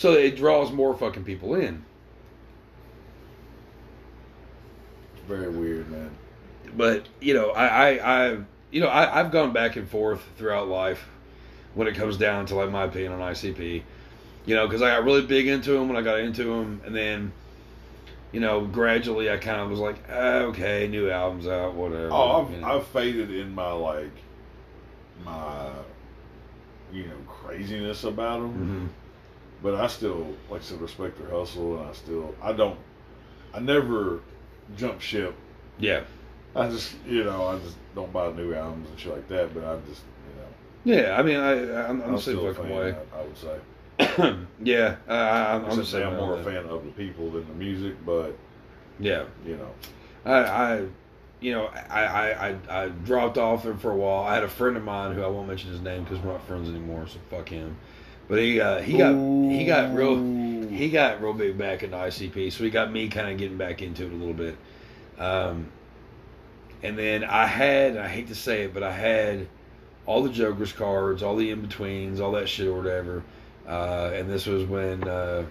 [0.00, 1.84] so it draws more fucking people in.
[5.14, 6.10] it's very weird, man.
[6.74, 7.88] but you know, I, I,
[8.32, 8.38] I
[8.70, 11.06] you know, I, I've gone back and forth throughout life
[11.74, 13.82] when it comes down to like my opinion on ICP.
[14.46, 16.96] You know, because I got really big into them when I got into them, and
[16.96, 17.30] then,
[18.32, 22.08] you know, gradually I kind of was like, ah, okay, new albums out, whatever.
[22.10, 22.66] Oh, I've, you know.
[22.78, 24.12] I've faded in my like
[25.26, 25.68] my
[26.90, 28.99] you know craziness about them, Mhm.
[29.62, 32.78] But I still like I said respect their hustle, and I still I don't
[33.54, 34.20] I never
[34.76, 35.34] jump ship
[35.80, 36.02] yeah,
[36.54, 39.54] I just, you know, I just don't buy new albums and shit like that.
[39.54, 40.02] But I just,
[40.84, 41.18] you know, yeah.
[41.18, 42.68] I mean, I, I'm, I'm I'm still a fan.
[42.68, 42.94] way.
[42.94, 43.58] I, I would say.
[44.62, 48.36] yeah, I'm, I'm say I'm more a fan of the people than the music, but
[48.98, 49.24] Yeah.
[49.44, 49.70] you know,
[50.24, 50.86] I, I
[51.40, 54.24] you know, I, I, I, I dropped off there for a while.
[54.24, 56.46] I had a friend of mine who I won't mention his name because we're not
[56.46, 57.76] friends anymore, so fuck him.
[58.30, 60.16] But he, uh, he got, he got real,
[60.68, 63.82] he got real big back into ICP, so he got me kind of getting back
[63.82, 64.56] into it a little bit.
[65.18, 65.66] Um,
[66.80, 69.48] and then I had, I hate to say it, but I had
[70.06, 73.24] all the Joker's cards, all the in betweens, all that shit or whatever.
[73.66, 75.44] Uh, and this was when uh,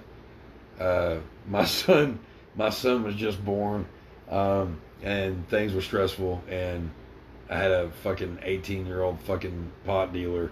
[0.79, 1.17] uh,
[1.49, 2.17] my son,
[2.55, 3.85] my son was just born,
[4.29, 6.89] um, and things were stressful, and
[7.49, 10.49] I had a fucking eighteen year old fucking pot dealer.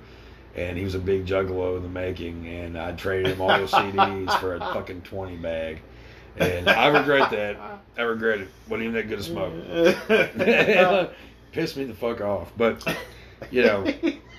[0.58, 3.72] And he was a big juggalo in the making, and I traded him all those
[3.72, 5.82] CDs for a fucking twenty bag,
[6.38, 7.58] and I regret that.
[7.98, 8.48] I regret it.
[8.68, 9.54] wasn't even that good a smoke.
[11.52, 12.52] Pissed me the fuck off.
[12.58, 12.84] But
[13.52, 13.86] you know,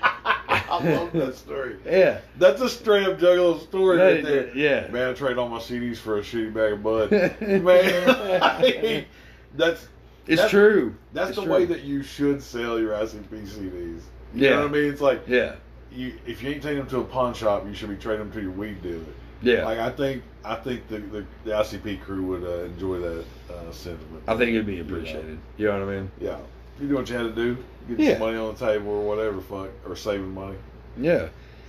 [0.03, 1.77] I love that story.
[1.87, 4.57] yeah, That's a straight up juggalo story right there.
[4.57, 4.89] yeah.
[4.89, 7.11] Man, I trade all my CDs for a shitty bag of bud.
[7.41, 9.05] Man,
[9.55, 9.87] that's
[10.27, 10.95] It's That's- true.
[11.12, 11.53] that's It's the true.
[11.53, 13.61] way that you should sell your ICP CDs.
[13.62, 14.01] You
[14.35, 14.51] Yeah.
[14.57, 14.91] know what I mean?
[14.93, 15.55] It's like Yeah,
[15.93, 18.32] you if you ain't taking them to a pawn shop, you should be trading them
[18.32, 19.01] to your weed dealer.
[19.43, 19.64] yeah.
[19.64, 23.72] Like I think I think the the, the ICP crew would uh, enjoy that uh,
[23.72, 24.22] sentiment.
[24.26, 25.39] I think it'd be appreciated.
[25.57, 26.11] You know what I mean?
[26.20, 26.39] Yeah,
[26.80, 27.57] you do what you had to do,
[27.89, 28.11] get Yeah.
[28.12, 30.57] some money on the table or whatever, fuck, or saving money.
[30.97, 31.28] Yeah.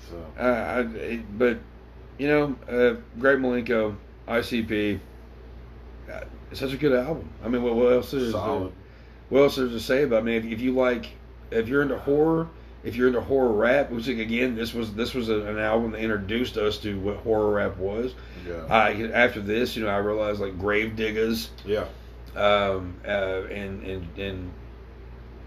[0.10, 1.60] So Uh, I, it- but
[2.18, 3.96] you know, uh, Great Milenko,
[4.28, 5.00] ICP.
[6.12, 6.20] uh,
[6.52, 7.30] It's such a good album.
[7.44, 8.42] I mean, what, what else is there?
[8.42, 8.74] solid.
[9.30, 10.18] What else is there to say about?
[10.18, 10.20] It?
[10.20, 11.06] I mean, if, if you like,
[11.52, 12.48] if you're into horror,
[12.84, 16.00] if you're into horror rap, which again, this was this was a, an album that
[16.00, 18.14] introduced us to what horror rap was.
[18.48, 21.86] Yeah, I after this, you know, I realized like Gravediggaz, yeah.
[22.36, 24.52] um, uh, and and and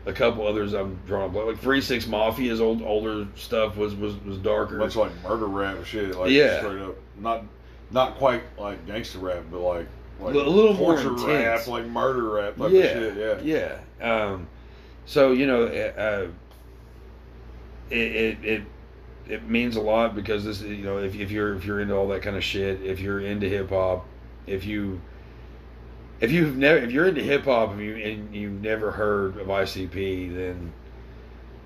[0.04, 1.46] a couple others I'm drawing a blank.
[1.48, 4.76] Like Three Six Mafia's old older stuff was was was darker.
[4.76, 6.14] Much like murder rap shit.
[6.16, 6.58] Like Yeah.
[6.58, 7.44] straight up, not
[7.90, 9.86] not quite like gangster rap, but like
[10.20, 11.66] like A little more torture intense.
[11.66, 13.44] rap, like murder rap type yeah, of shit.
[13.44, 14.14] Yeah, yeah.
[14.32, 14.48] Um,
[15.06, 16.28] so you know, uh,
[17.92, 18.62] it, it it
[19.28, 22.08] it means a lot because this, you know, if, if you're if you're into all
[22.08, 24.06] that kind of shit, if you're into hip hop,
[24.46, 25.00] if you
[26.20, 29.46] if you've never if you're into hip hop and you and you've never heard of
[29.46, 30.72] ICP, then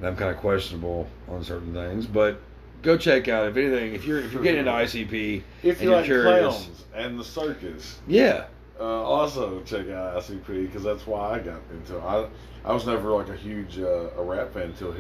[0.02, 2.06] I'm kind of questionable on certain things.
[2.06, 2.40] But
[2.82, 5.88] go check out if anything if you're if you're getting into ICP, If and you
[5.88, 6.54] you're like curious.
[6.54, 8.44] clowns and the circus, yeah,
[8.78, 12.02] uh, also check out ICP because that's why I got into it.
[12.02, 12.28] I
[12.64, 14.94] I was never like a huge uh, a rap fan until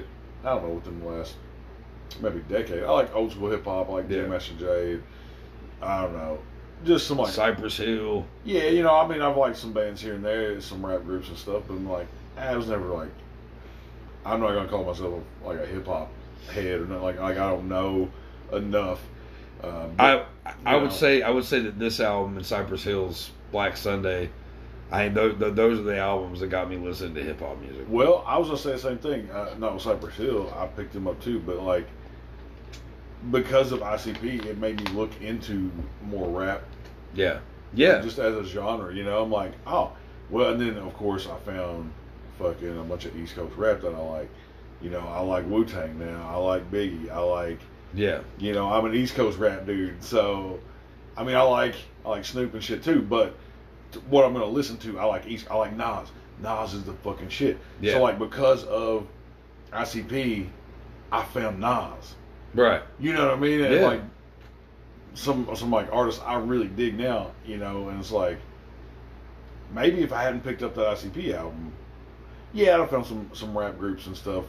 [0.46, 1.34] I don't know within the last
[2.20, 2.84] maybe decade.
[2.84, 4.22] I like old school hip hop, I like Yeah.
[4.22, 5.00] Jam Master Jay.
[5.82, 6.38] I don't know,
[6.84, 8.24] just some like Cypress Hill.
[8.44, 8.94] yeah, you know.
[8.94, 11.74] I mean, I've liked some bands here and there, some rap groups and stuff, but
[11.74, 12.06] I'm like,
[12.38, 13.10] I was never like.
[14.24, 16.10] I'm not gonna call myself a, like a hip hop
[16.50, 18.08] head or nothing like like I don't know
[18.52, 19.00] enough.
[19.62, 20.24] Uh, but- I
[20.64, 24.30] I you would say I would say that this album in Cypress Hill's Black Sunday,
[24.90, 27.86] I those, those are the albums that got me listening to hip hop music.
[27.88, 29.28] Well, I was gonna say the same thing.
[29.30, 31.88] Uh, not with Cypress Hill, I picked him up too, but like
[33.30, 35.72] because of ICP, it made me look into
[36.04, 36.62] more rap.
[37.14, 37.40] Yeah,
[37.74, 39.92] yeah, Just as a genre, you know, I'm like, oh,
[40.30, 41.90] well, and then of course I found
[42.38, 44.30] fucking a bunch of East Coast rap that I like.
[44.80, 46.28] You know, I like Wu Tang now.
[46.28, 47.10] I like Biggie.
[47.10, 47.58] I like,
[47.94, 50.02] yeah, you know, I'm an East Coast rap dude.
[50.02, 50.60] So,
[51.16, 51.74] I mean, I like
[52.04, 53.02] I like Snoop and shit too.
[53.02, 53.36] But
[53.96, 55.46] what I'm gonna listen to, I like East.
[55.50, 56.08] I like Nas.
[56.42, 57.58] Nas is the fucking shit.
[57.80, 57.94] Yeah.
[57.94, 59.06] So like because of
[59.72, 60.46] ICP,
[61.12, 62.14] I found Nas.
[62.54, 62.82] right.
[62.98, 63.60] You know what I mean?
[63.62, 63.86] And Yeah.
[63.86, 64.00] like
[65.14, 68.38] some some like artists I really dig now, you know, and it's like
[69.72, 71.72] maybe if I hadn't picked up that ICP album,
[72.52, 74.44] yeah, I'd have found some some rap groups and stuff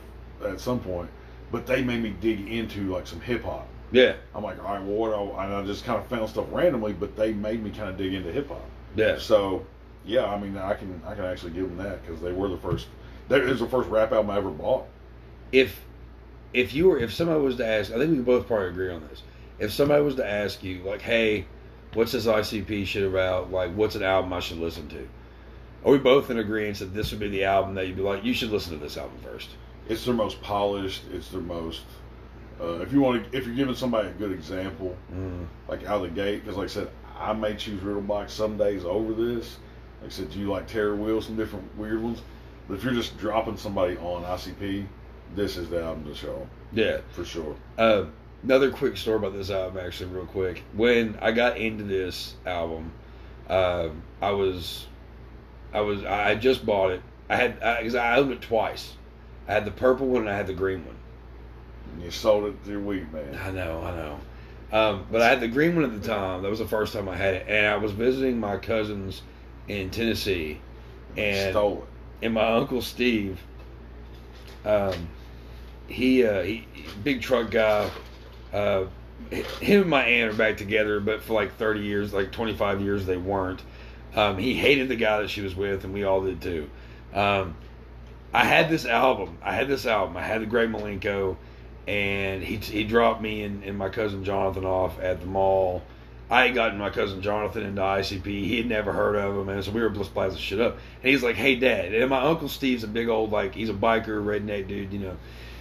[0.45, 1.10] at some point,
[1.52, 3.68] but they made me dig into like some hip hop.
[3.91, 5.38] Yeah, I'm like, all right, well, what?
[5.39, 7.95] I, and I just kind of found stuff randomly, but they made me kind of
[7.98, 8.62] dig into hip hop.
[8.98, 9.66] Yeah, So,
[10.06, 12.58] yeah, I mean, I can I can actually give them that because they were the
[12.58, 12.88] first.
[13.30, 14.86] That is the first rap album I ever bought.
[15.52, 15.80] if
[16.54, 19.06] if you were if somebody was to ask, I think we both probably agree on
[19.10, 19.22] this.
[19.60, 21.45] If somebody was to ask you, like, hey,
[21.93, 23.52] what's this ICP shit about?
[23.52, 25.08] Like, what's an album I should listen to?
[25.86, 28.24] Are we both in agreement that this would be the album that you'd be like,
[28.24, 29.50] you should listen to this album first?
[29.89, 31.04] It's their most polished.
[31.14, 31.84] It's their most.
[32.60, 35.45] Uh, if you want to, if you're giving somebody a good example, Mm.
[35.68, 36.89] like out of the gate, because like I said,
[37.20, 39.57] I may choose Riddle Box some days over this.
[40.01, 42.22] Like I said, you like Terror Wheel, some different weird ones.
[42.68, 44.86] But if you're just dropping somebody on ICP,
[45.36, 46.47] this is the album to show.
[46.72, 46.99] Yeah.
[47.11, 47.55] for sure.
[47.78, 48.05] Uh,
[48.43, 50.63] another quick story about this album, actually, real quick.
[50.74, 52.91] When I got into this album,
[53.49, 53.89] uh,
[54.22, 54.86] I was,
[55.74, 57.01] I was, I just bought it.
[57.30, 58.93] I had, because I, owned it twice.
[59.47, 60.95] I had the purple one and I had the green one.
[61.93, 63.36] And you sold it to your weed man.
[63.36, 64.20] I know, I know.
[64.72, 66.41] Um, but I had the green one at the time.
[66.41, 69.22] That was the first time I had it, and I was visiting my cousins
[69.68, 70.59] in Tennessee,
[71.15, 71.88] and Stole
[72.22, 72.26] it.
[72.26, 73.39] and my uncle Steve,
[74.65, 75.07] um,
[75.88, 76.68] he, uh, he
[77.03, 77.89] big truck guy.
[78.51, 78.86] Uh,
[79.32, 82.82] him and my aunt are back together, but for like thirty years, like twenty five
[82.82, 83.61] years, they weren't.
[84.15, 86.70] Um, he hated the guy that she was with, and we all did too.
[87.13, 87.55] Um,
[88.34, 89.38] I had this album.
[89.41, 90.18] I had this album.
[90.18, 91.38] I had the Great Milenko,
[91.88, 95.82] and he he dropped me and, and my cousin Jonathan off at the mall.
[96.30, 98.26] I had gotten my cousin Jonathan into ICP.
[98.26, 100.74] He had never heard of him, and so we were blasting shit up.
[101.02, 103.74] And he's like, "Hey, Dad," and my uncle Steve's a big old like he's a
[103.74, 105.18] biker redneck dude, you know.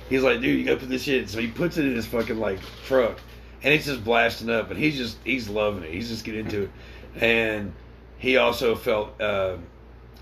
[0.08, 2.06] He's like, "Dude, you gotta put this shit." in." So he puts it in his
[2.06, 3.20] fucking like truck,
[3.62, 5.92] and it's just blasting up, and he's just he's loving it.
[5.92, 6.70] He's just getting into it,
[7.14, 7.72] and
[8.18, 9.58] he also felt uh,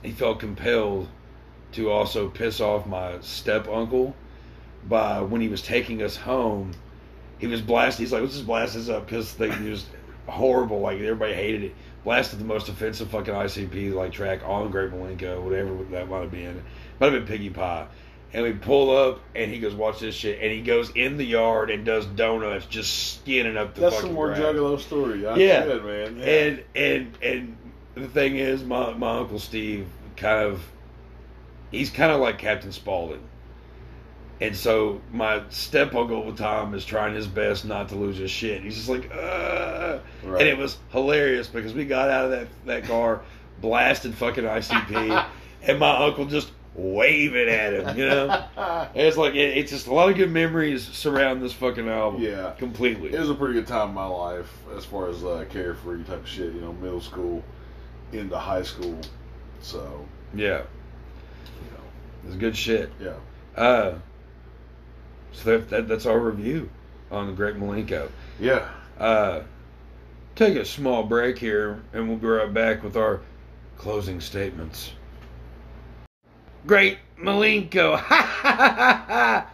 [0.03, 1.09] he felt compelled
[1.73, 4.15] to also piss off my step uncle
[4.89, 6.73] by when he was taking us home.
[7.39, 8.05] He was blasting.
[8.05, 9.87] He's like, "Let's just blast this up" because they was
[10.27, 10.81] horrible.
[10.81, 11.75] Like everybody hated it.
[12.05, 16.31] Blasted the most offensive fucking ICP like track on Great Milenko, whatever that might have
[16.31, 16.63] been.
[17.01, 17.87] Might have been Piggy Pie.
[18.33, 21.25] And we pull up, and he goes, "Watch this shit!" And he goes in the
[21.25, 24.35] yard and does donuts, just skinning up the That's fucking some more.
[24.35, 25.21] Juggalo story.
[25.21, 25.65] That's Yeah.
[25.79, 26.19] man.
[26.19, 26.25] Yeah.
[26.25, 27.57] And and and
[27.95, 30.63] the thing is, my my uncle Steve kind of
[31.71, 33.23] he's kind of like Captain Spaulding.
[34.41, 38.63] And so my step uncle Tom is trying his best not to lose his shit.
[38.63, 40.01] He's just like, Right.
[40.41, 43.23] and it was hilarious because we got out of that that car,
[43.61, 45.27] blasted fucking ICP,
[45.63, 48.45] and my uncle just waving at him, you know.
[48.57, 52.21] And it's like it, it's just a lot of good memories surround this fucking album.
[52.23, 52.53] Yeah.
[52.59, 53.13] completely.
[53.13, 56.23] It was a pretty good time in my life as far as uh, carefree type
[56.23, 57.43] of shit, you know, middle school
[58.13, 58.99] into high school.
[59.61, 60.05] So,
[60.35, 62.91] yeah, you know, it's good shit.
[63.01, 63.15] yeah.
[63.57, 63.95] Uh,
[65.35, 66.71] so that, that that's our review
[67.11, 68.09] on the Great Milenko.
[68.41, 68.69] Yeah.
[68.99, 69.43] Uh,
[70.35, 73.21] take a small break here, and we'll be right back with our
[73.77, 74.93] closing statements.
[76.67, 78.01] Great Milenko.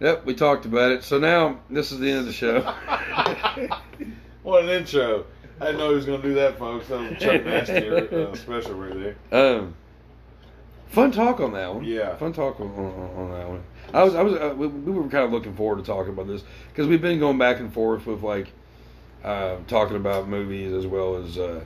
[0.00, 1.04] yep, we talked about it.
[1.04, 2.60] So now this is the end of the show.
[4.42, 5.26] what an intro.
[5.60, 6.88] I didn't know he was going to do that, folks.
[6.88, 9.56] That was Chuck Nasty uh, special right there.
[9.58, 9.74] Um,
[10.90, 11.84] fun talk on that one.
[11.84, 12.16] Yeah.
[12.16, 13.62] Fun talk on, on, on that one.
[13.92, 16.26] I was, I was, uh, we, we were kind of looking forward to talking about
[16.26, 18.52] this because we've been going back and forth with like
[19.24, 21.60] uh, talking about movies as well as uh,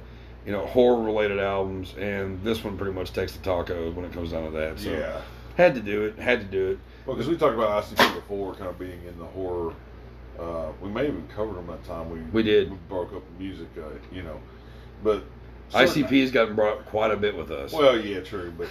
[0.47, 4.13] you know horror related albums, and this one pretty much takes the taco when it
[4.13, 4.79] comes down to that.
[4.79, 5.21] So yeah.
[5.57, 6.19] had to do it.
[6.19, 6.79] Had to do it.
[7.07, 9.75] Well, because we talked about ICP before, kind of being in the horror.
[10.39, 12.11] Uh, we may have even covered them that time.
[12.11, 12.71] We We did.
[12.71, 14.41] We broke up the music, uh, you know,
[15.03, 15.23] but
[15.73, 17.73] ICP has gotten brought up quite a bit with us.
[17.73, 18.69] Well, yeah, true, but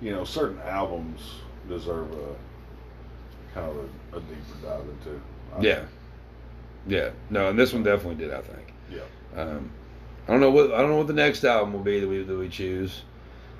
[0.00, 1.20] you know, certain albums
[1.68, 5.20] deserve a kind of a, a deeper dive into.
[5.56, 5.88] I yeah, think.
[6.88, 7.10] yeah.
[7.30, 8.34] No, and this one definitely did.
[8.34, 8.72] I think.
[8.90, 9.40] Yeah.
[9.40, 9.70] Um,
[10.26, 12.22] I don't know what I don't know what the next album will be that we
[12.22, 13.02] that we choose.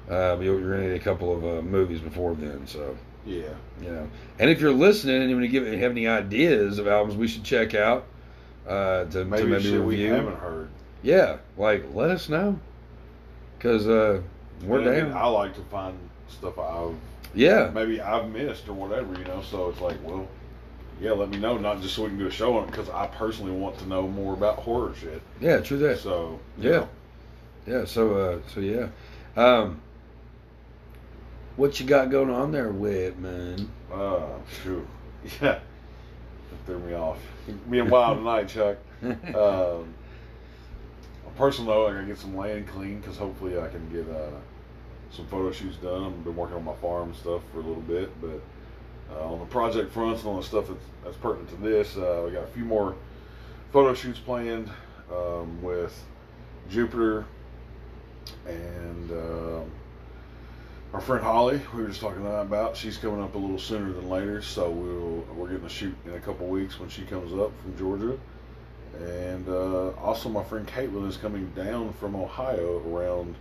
[0.08, 2.94] Uh, but you're gonna need a couple of uh, movies before then, so
[3.24, 3.44] Yeah.
[3.80, 4.06] you know.
[4.38, 7.26] And if you're listening and you want to give have any ideas of albums we
[7.26, 8.04] should check out
[8.68, 10.68] uh, to Maybe, to maybe shit we haven't heard.
[11.04, 12.58] Yeah, like let us know,
[13.60, 14.20] cause uh,
[14.64, 15.16] we're And again, down.
[15.22, 15.96] I like to find
[16.28, 16.96] stuff I've
[17.34, 19.42] Yeah, maybe I've missed or whatever, you know.
[19.42, 20.26] So it's like, well,
[21.00, 22.88] yeah, let me know, not just so we can do a show on it, because
[22.88, 25.20] I personally want to know more about horror shit.
[25.40, 25.98] yeah, true that.
[25.98, 26.70] So Yeah.
[26.70, 26.88] know,
[27.66, 28.88] Yeah, so uh, so yeah.
[29.36, 29.80] Um,
[31.56, 33.70] what you got going on there, Whitman?
[33.92, 34.86] uh, phew.
[35.42, 35.60] yeah, that
[36.66, 37.18] threw me off.
[37.70, 38.78] Being wild tonight, Chuck.
[39.34, 39.92] Um,
[41.26, 44.30] a I gotta get some land clean because hopefully I can get uh,
[45.10, 46.04] some photo shoots done.
[46.04, 48.40] I've been working on my farm stuff for a little bit, but
[49.14, 52.22] uh, on the project fronts and on the stuff that's, that's pertinent to this, uh,
[52.24, 52.94] we got a few more
[53.72, 54.70] photo shoots planned
[55.12, 56.04] um, with
[56.70, 57.26] Jupiter
[58.46, 59.70] and um,
[60.92, 61.60] our friend Holly.
[61.74, 62.76] We were just talking about.
[62.76, 66.14] She's coming up a little sooner than later, so we'll we're getting a shoot in
[66.14, 68.18] a couple weeks when she comes up from Georgia.
[69.00, 73.34] And uh, also, my friend Caitlin is coming down from Ohio around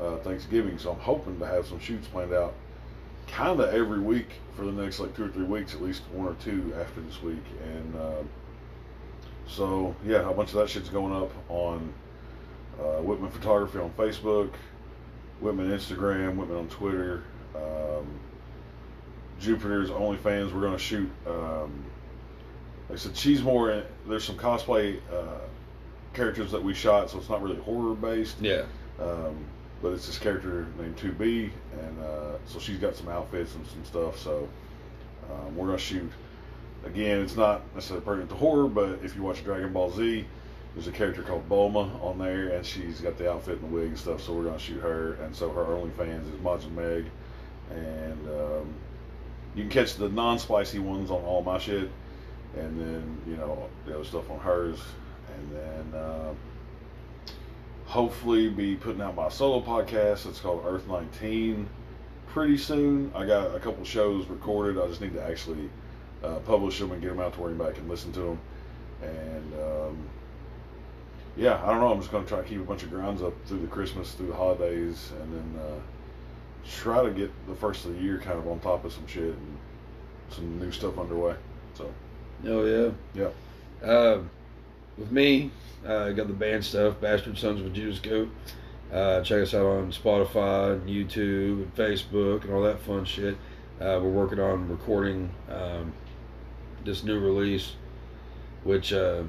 [0.00, 2.54] uh, Thanksgiving, so I'm hoping to have some shoots planned out
[3.26, 6.28] kind of every week for the next like two or three weeks, at least one
[6.28, 7.42] or two after this week.
[7.62, 8.22] And uh,
[9.46, 11.92] so, yeah, a bunch of that shit's going up on
[12.78, 14.50] uh, Whitman Photography on Facebook,
[15.40, 17.24] Whitman Instagram, Whitman on Twitter.
[17.54, 18.06] Um,
[19.40, 20.52] Jupiter's OnlyFans.
[20.52, 21.10] We're going to shoot.
[21.26, 21.84] Um,
[22.94, 23.72] like I said, she's more.
[23.72, 25.40] In, there's some cosplay uh,
[26.12, 28.36] characters that we shot, so it's not really horror based.
[28.40, 28.66] Yeah,
[29.00, 29.36] Um,
[29.82, 33.84] but it's this character named 2B, and uh, so she's got some outfits and some
[33.84, 34.16] stuff.
[34.16, 34.48] So
[35.28, 36.08] um, we're gonna shoot.
[36.86, 40.24] Again, it's not necessarily pertinent to horror, but if you watch Dragon Ball Z,
[40.74, 43.88] there's a character called Bulma on there, and she's got the outfit and the wig
[43.88, 44.22] and stuff.
[44.22, 47.06] So we're gonna shoot her, and so her OnlyFans is Majin Meg,
[47.72, 48.74] and um,
[49.56, 51.90] you can catch the non-spicy ones on all my shit,
[52.58, 54.80] and then you know the other stuff on hers,
[55.36, 56.00] and then.
[56.00, 56.34] Uh,
[57.86, 60.26] hopefully be putting out my solo podcast.
[60.26, 61.68] It's called Earth 19
[62.28, 63.12] pretty soon.
[63.14, 64.82] I got a couple shows recorded.
[64.82, 65.70] I just need to actually
[66.22, 68.38] uh, publish them and get them out to where anybody can listen to them.
[69.02, 69.98] And um,
[71.36, 71.92] yeah, I don't know.
[71.92, 74.12] I'm just going to try to keep a bunch of grounds up through the Christmas,
[74.12, 75.80] through the holidays, and then uh,
[76.68, 79.22] try to get the first of the year kind of on top of some shit
[79.22, 79.58] and
[80.30, 81.36] some new stuff underway.
[81.74, 81.92] So
[82.46, 82.90] oh yeah,
[83.82, 84.20] yeah, Uh,
[84.96, 85.50] with me,
[85.86, 88.30] uh, got the band stuff, Bastard Sons of a Judas Goat.
[88.92, 93.36] Uh, check us out on Spotify, and YouTube, and Facebook, and all that fun shit.
[93.80, 95.92] Uh, we're working on recording um,
[96.84, 97.72] this new release,
[98.62, 99.24] which uh,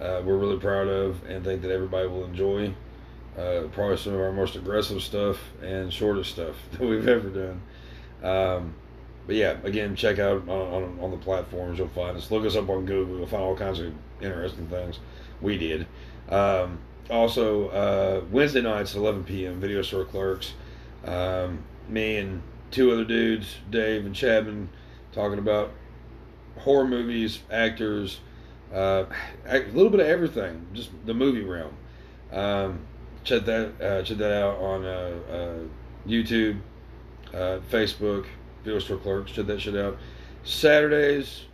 [0.00, 2.74] uh, we're really proud of and think that everybody will enjoy.
[3.38, 7.62] Uh, probably some of our most aggressive stuff and shortest stuff that we've ever done.
[8.22, 8.74] Um,
[9.26, 11.78] but yeah, again, check out on, on, on the platforms.
[11.78, 12.30] You'll find us.
[12.30, 13.18] Look us up on Google.
[13.18, 14.98] You'll find all kinds of interesting things.
[15.40, 15.86] We did.
[16.28, 19.60] Um, also, uh, Wednesday nights 11 p.m.
[19.60, 20.54] Video Store Clerks.
[21.04, 24.68] Um, me and two other dudes, Dave and Chapman,
[25.12, 25.72] talking about
[26.58, 28.20] horror movies, actors,
[28.72, 29.04] uh,
[29.46, 31.74] a little bit of everything, just the movie realm.
[32.32, 32.86] Um,
[33.24, 35.58] check that uh, check that out on uh, uh,
[36.08, 36.60] YouTube,
[37.34, 38.26] uh, Facebook,
[38.64, 39.32] Video Store Clerks.
[39.32, 39.98] Check that shit out.
[40.44, 41.44] Saturdays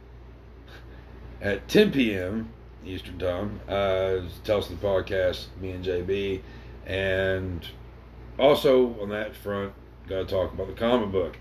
[1.40, 2.50] at 10 p.m.
[2.84, 3.60] Eastern Time.
[3.68, 4.20] Uh,
[4.70, 6.40] of the Podcast, me and JB.
[6.86, 7.66] And
[8.38, 9.72] also on that front,
[10.08, 11.36] got to talk about the comic book.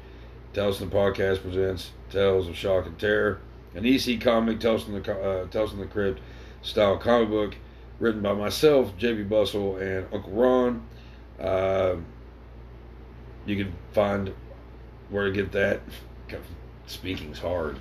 [0.54, 3.40] Tales of the Podcast presents Tales of Shock and Terror,
[3.74, 6.22] an EC comic, from the, uh, from the Crypt
[6.62, 7.56] style comic book
[8.00, 10.88] written by myself, JB Bustle, and Uncle Ron.
[11.40, 11.96] Uh,
[13.46, 14.34] you can find
[15.10, 15.82] where to get that.
[16.88, 17.78] Speaking's hard.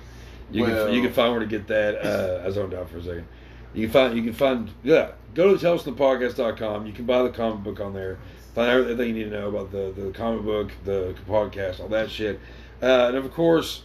[0.51, 1.95] You Well- can you can find where to get that.
[2.05, 3.25] Uh, I zoned out for a second.
[3.73, 5.09] You can find you can find yeah.
[5.33, 6.85] Go to tellsthepodcast.com.
[6.85, 8.17] You can buy the comic book on there.
[8.53, 12.09] Find everything you need to know about the the comic book, the podcast, all that
[12.09, 12.39] shit.
[12.81, 13.83] Uh, and of course,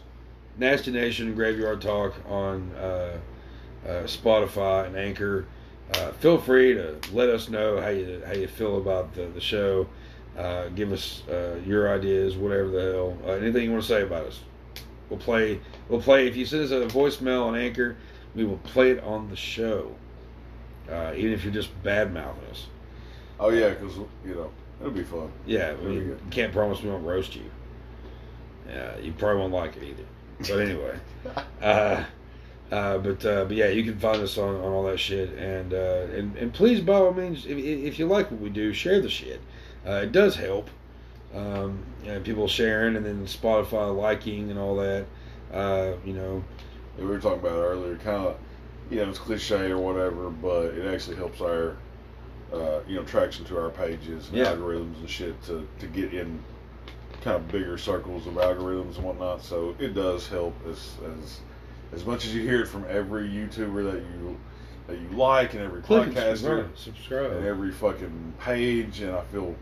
[0.59, 3.19] Nasty Nation Graveyard Talk on uh,
[3.87, 5.47] uh, Spotify and Anchor.
[5.95, 9.41] Uh, feel free to let us know how you how you feel about the the
[9.41, 9.87] show.
[10.37, 14.03] Uh, give us uh, your ideas, whatever the hell, uh, anything you want to say
[14.03, 14.41] about us.
[15.09, 15.61] We'll play.
[15.89, 16.29] We'll play.
[16.29, 17.97] If you send us a voicemail on Anchor,
[18.35, 19.95] we will play it on the show.
[20.89, 22.67] Uh, even if you're just bad mouthing us.
[23.39, 24.51] Oh yeah, because you know
[24.81, 25.31] it'll be fun.
[25.47, 27.51] Yeah, we can't promise we won't roast you.
[28.69, 30.05] Yeah, you probably won't like it either.
[30.41, 30.99] But anyway,
[31.63, 32.05] uh,
[32.71, 35.73] uh, but uh, but yeah, you can find us on, on all that shit, and
[35.73, 39.01] uh, and and please by all means, if if you like what we do, share
[39.01, 39.41] the shit.
[39.87, 40.69] Uh, it does help.
[41.35, 45.07] Um, know, people sharing and then Spotify liking and all that.
[45.53, 46.43] Uh, you know,
[46.99, 48.37] we were talking about it earlier, kind of,
[48.91, 51.77] you know, it's cliche or whatever, but it actually helps our,
[52.53, 54.47] uh, you know, traction to our pages and Yeah.
[54.47, 56.43] algorithms and shit to, to get in
[57.23, 59.43] kind of bigger circles of algorithms and whatnot.
[59.45, 61.41] So it does help as as
[61.93, 64.37] as much as you hear it from every YouTuber that you
[64.89, 66.79] that you like and every click and podcaster subscribe.
[66.79, 67.33] subscribe.
[67.33, 69.55] and every fucking page, and I feel.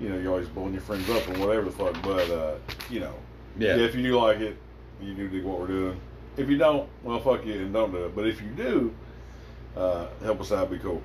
[0.00, 2.54] You know, you're always blowing your friends up and whatever the fuck, but uh,
[2.90, 3.14] you know,
[3.58, 3.76] yeah.
[3.76, 4.56] yeah, if you do like it,
[5.00, 6.00] you do dig what we're doing.
[6.36, 8.14] If you don't, well, fuck you and don't do it.
[8.14, 8.94] But if you do,
[9.76, 10.70] uh, help us out.
[10.70, 11.02] Be cool.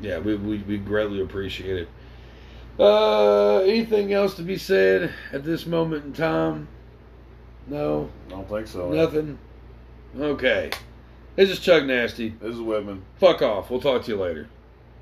[0.00, 1.88] Yeah, we, we, we greatly appreciate it.
[2.78, 6.68] Uh, anything else to be said at this moment in time?
[7.66, 8.90] No, I don't think so.
[8.92, 9.38] nothing.
[10.16, 10.70] Okay,
[11.34, 12.30] this is Chuck Nasty.
[12.40, 13.02] This is Whitman.
[13.18, 13.70] Fuck off.
[13.70, 14.48] We'll talk to you later.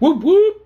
[0.01, 0.66] Whoop whoop.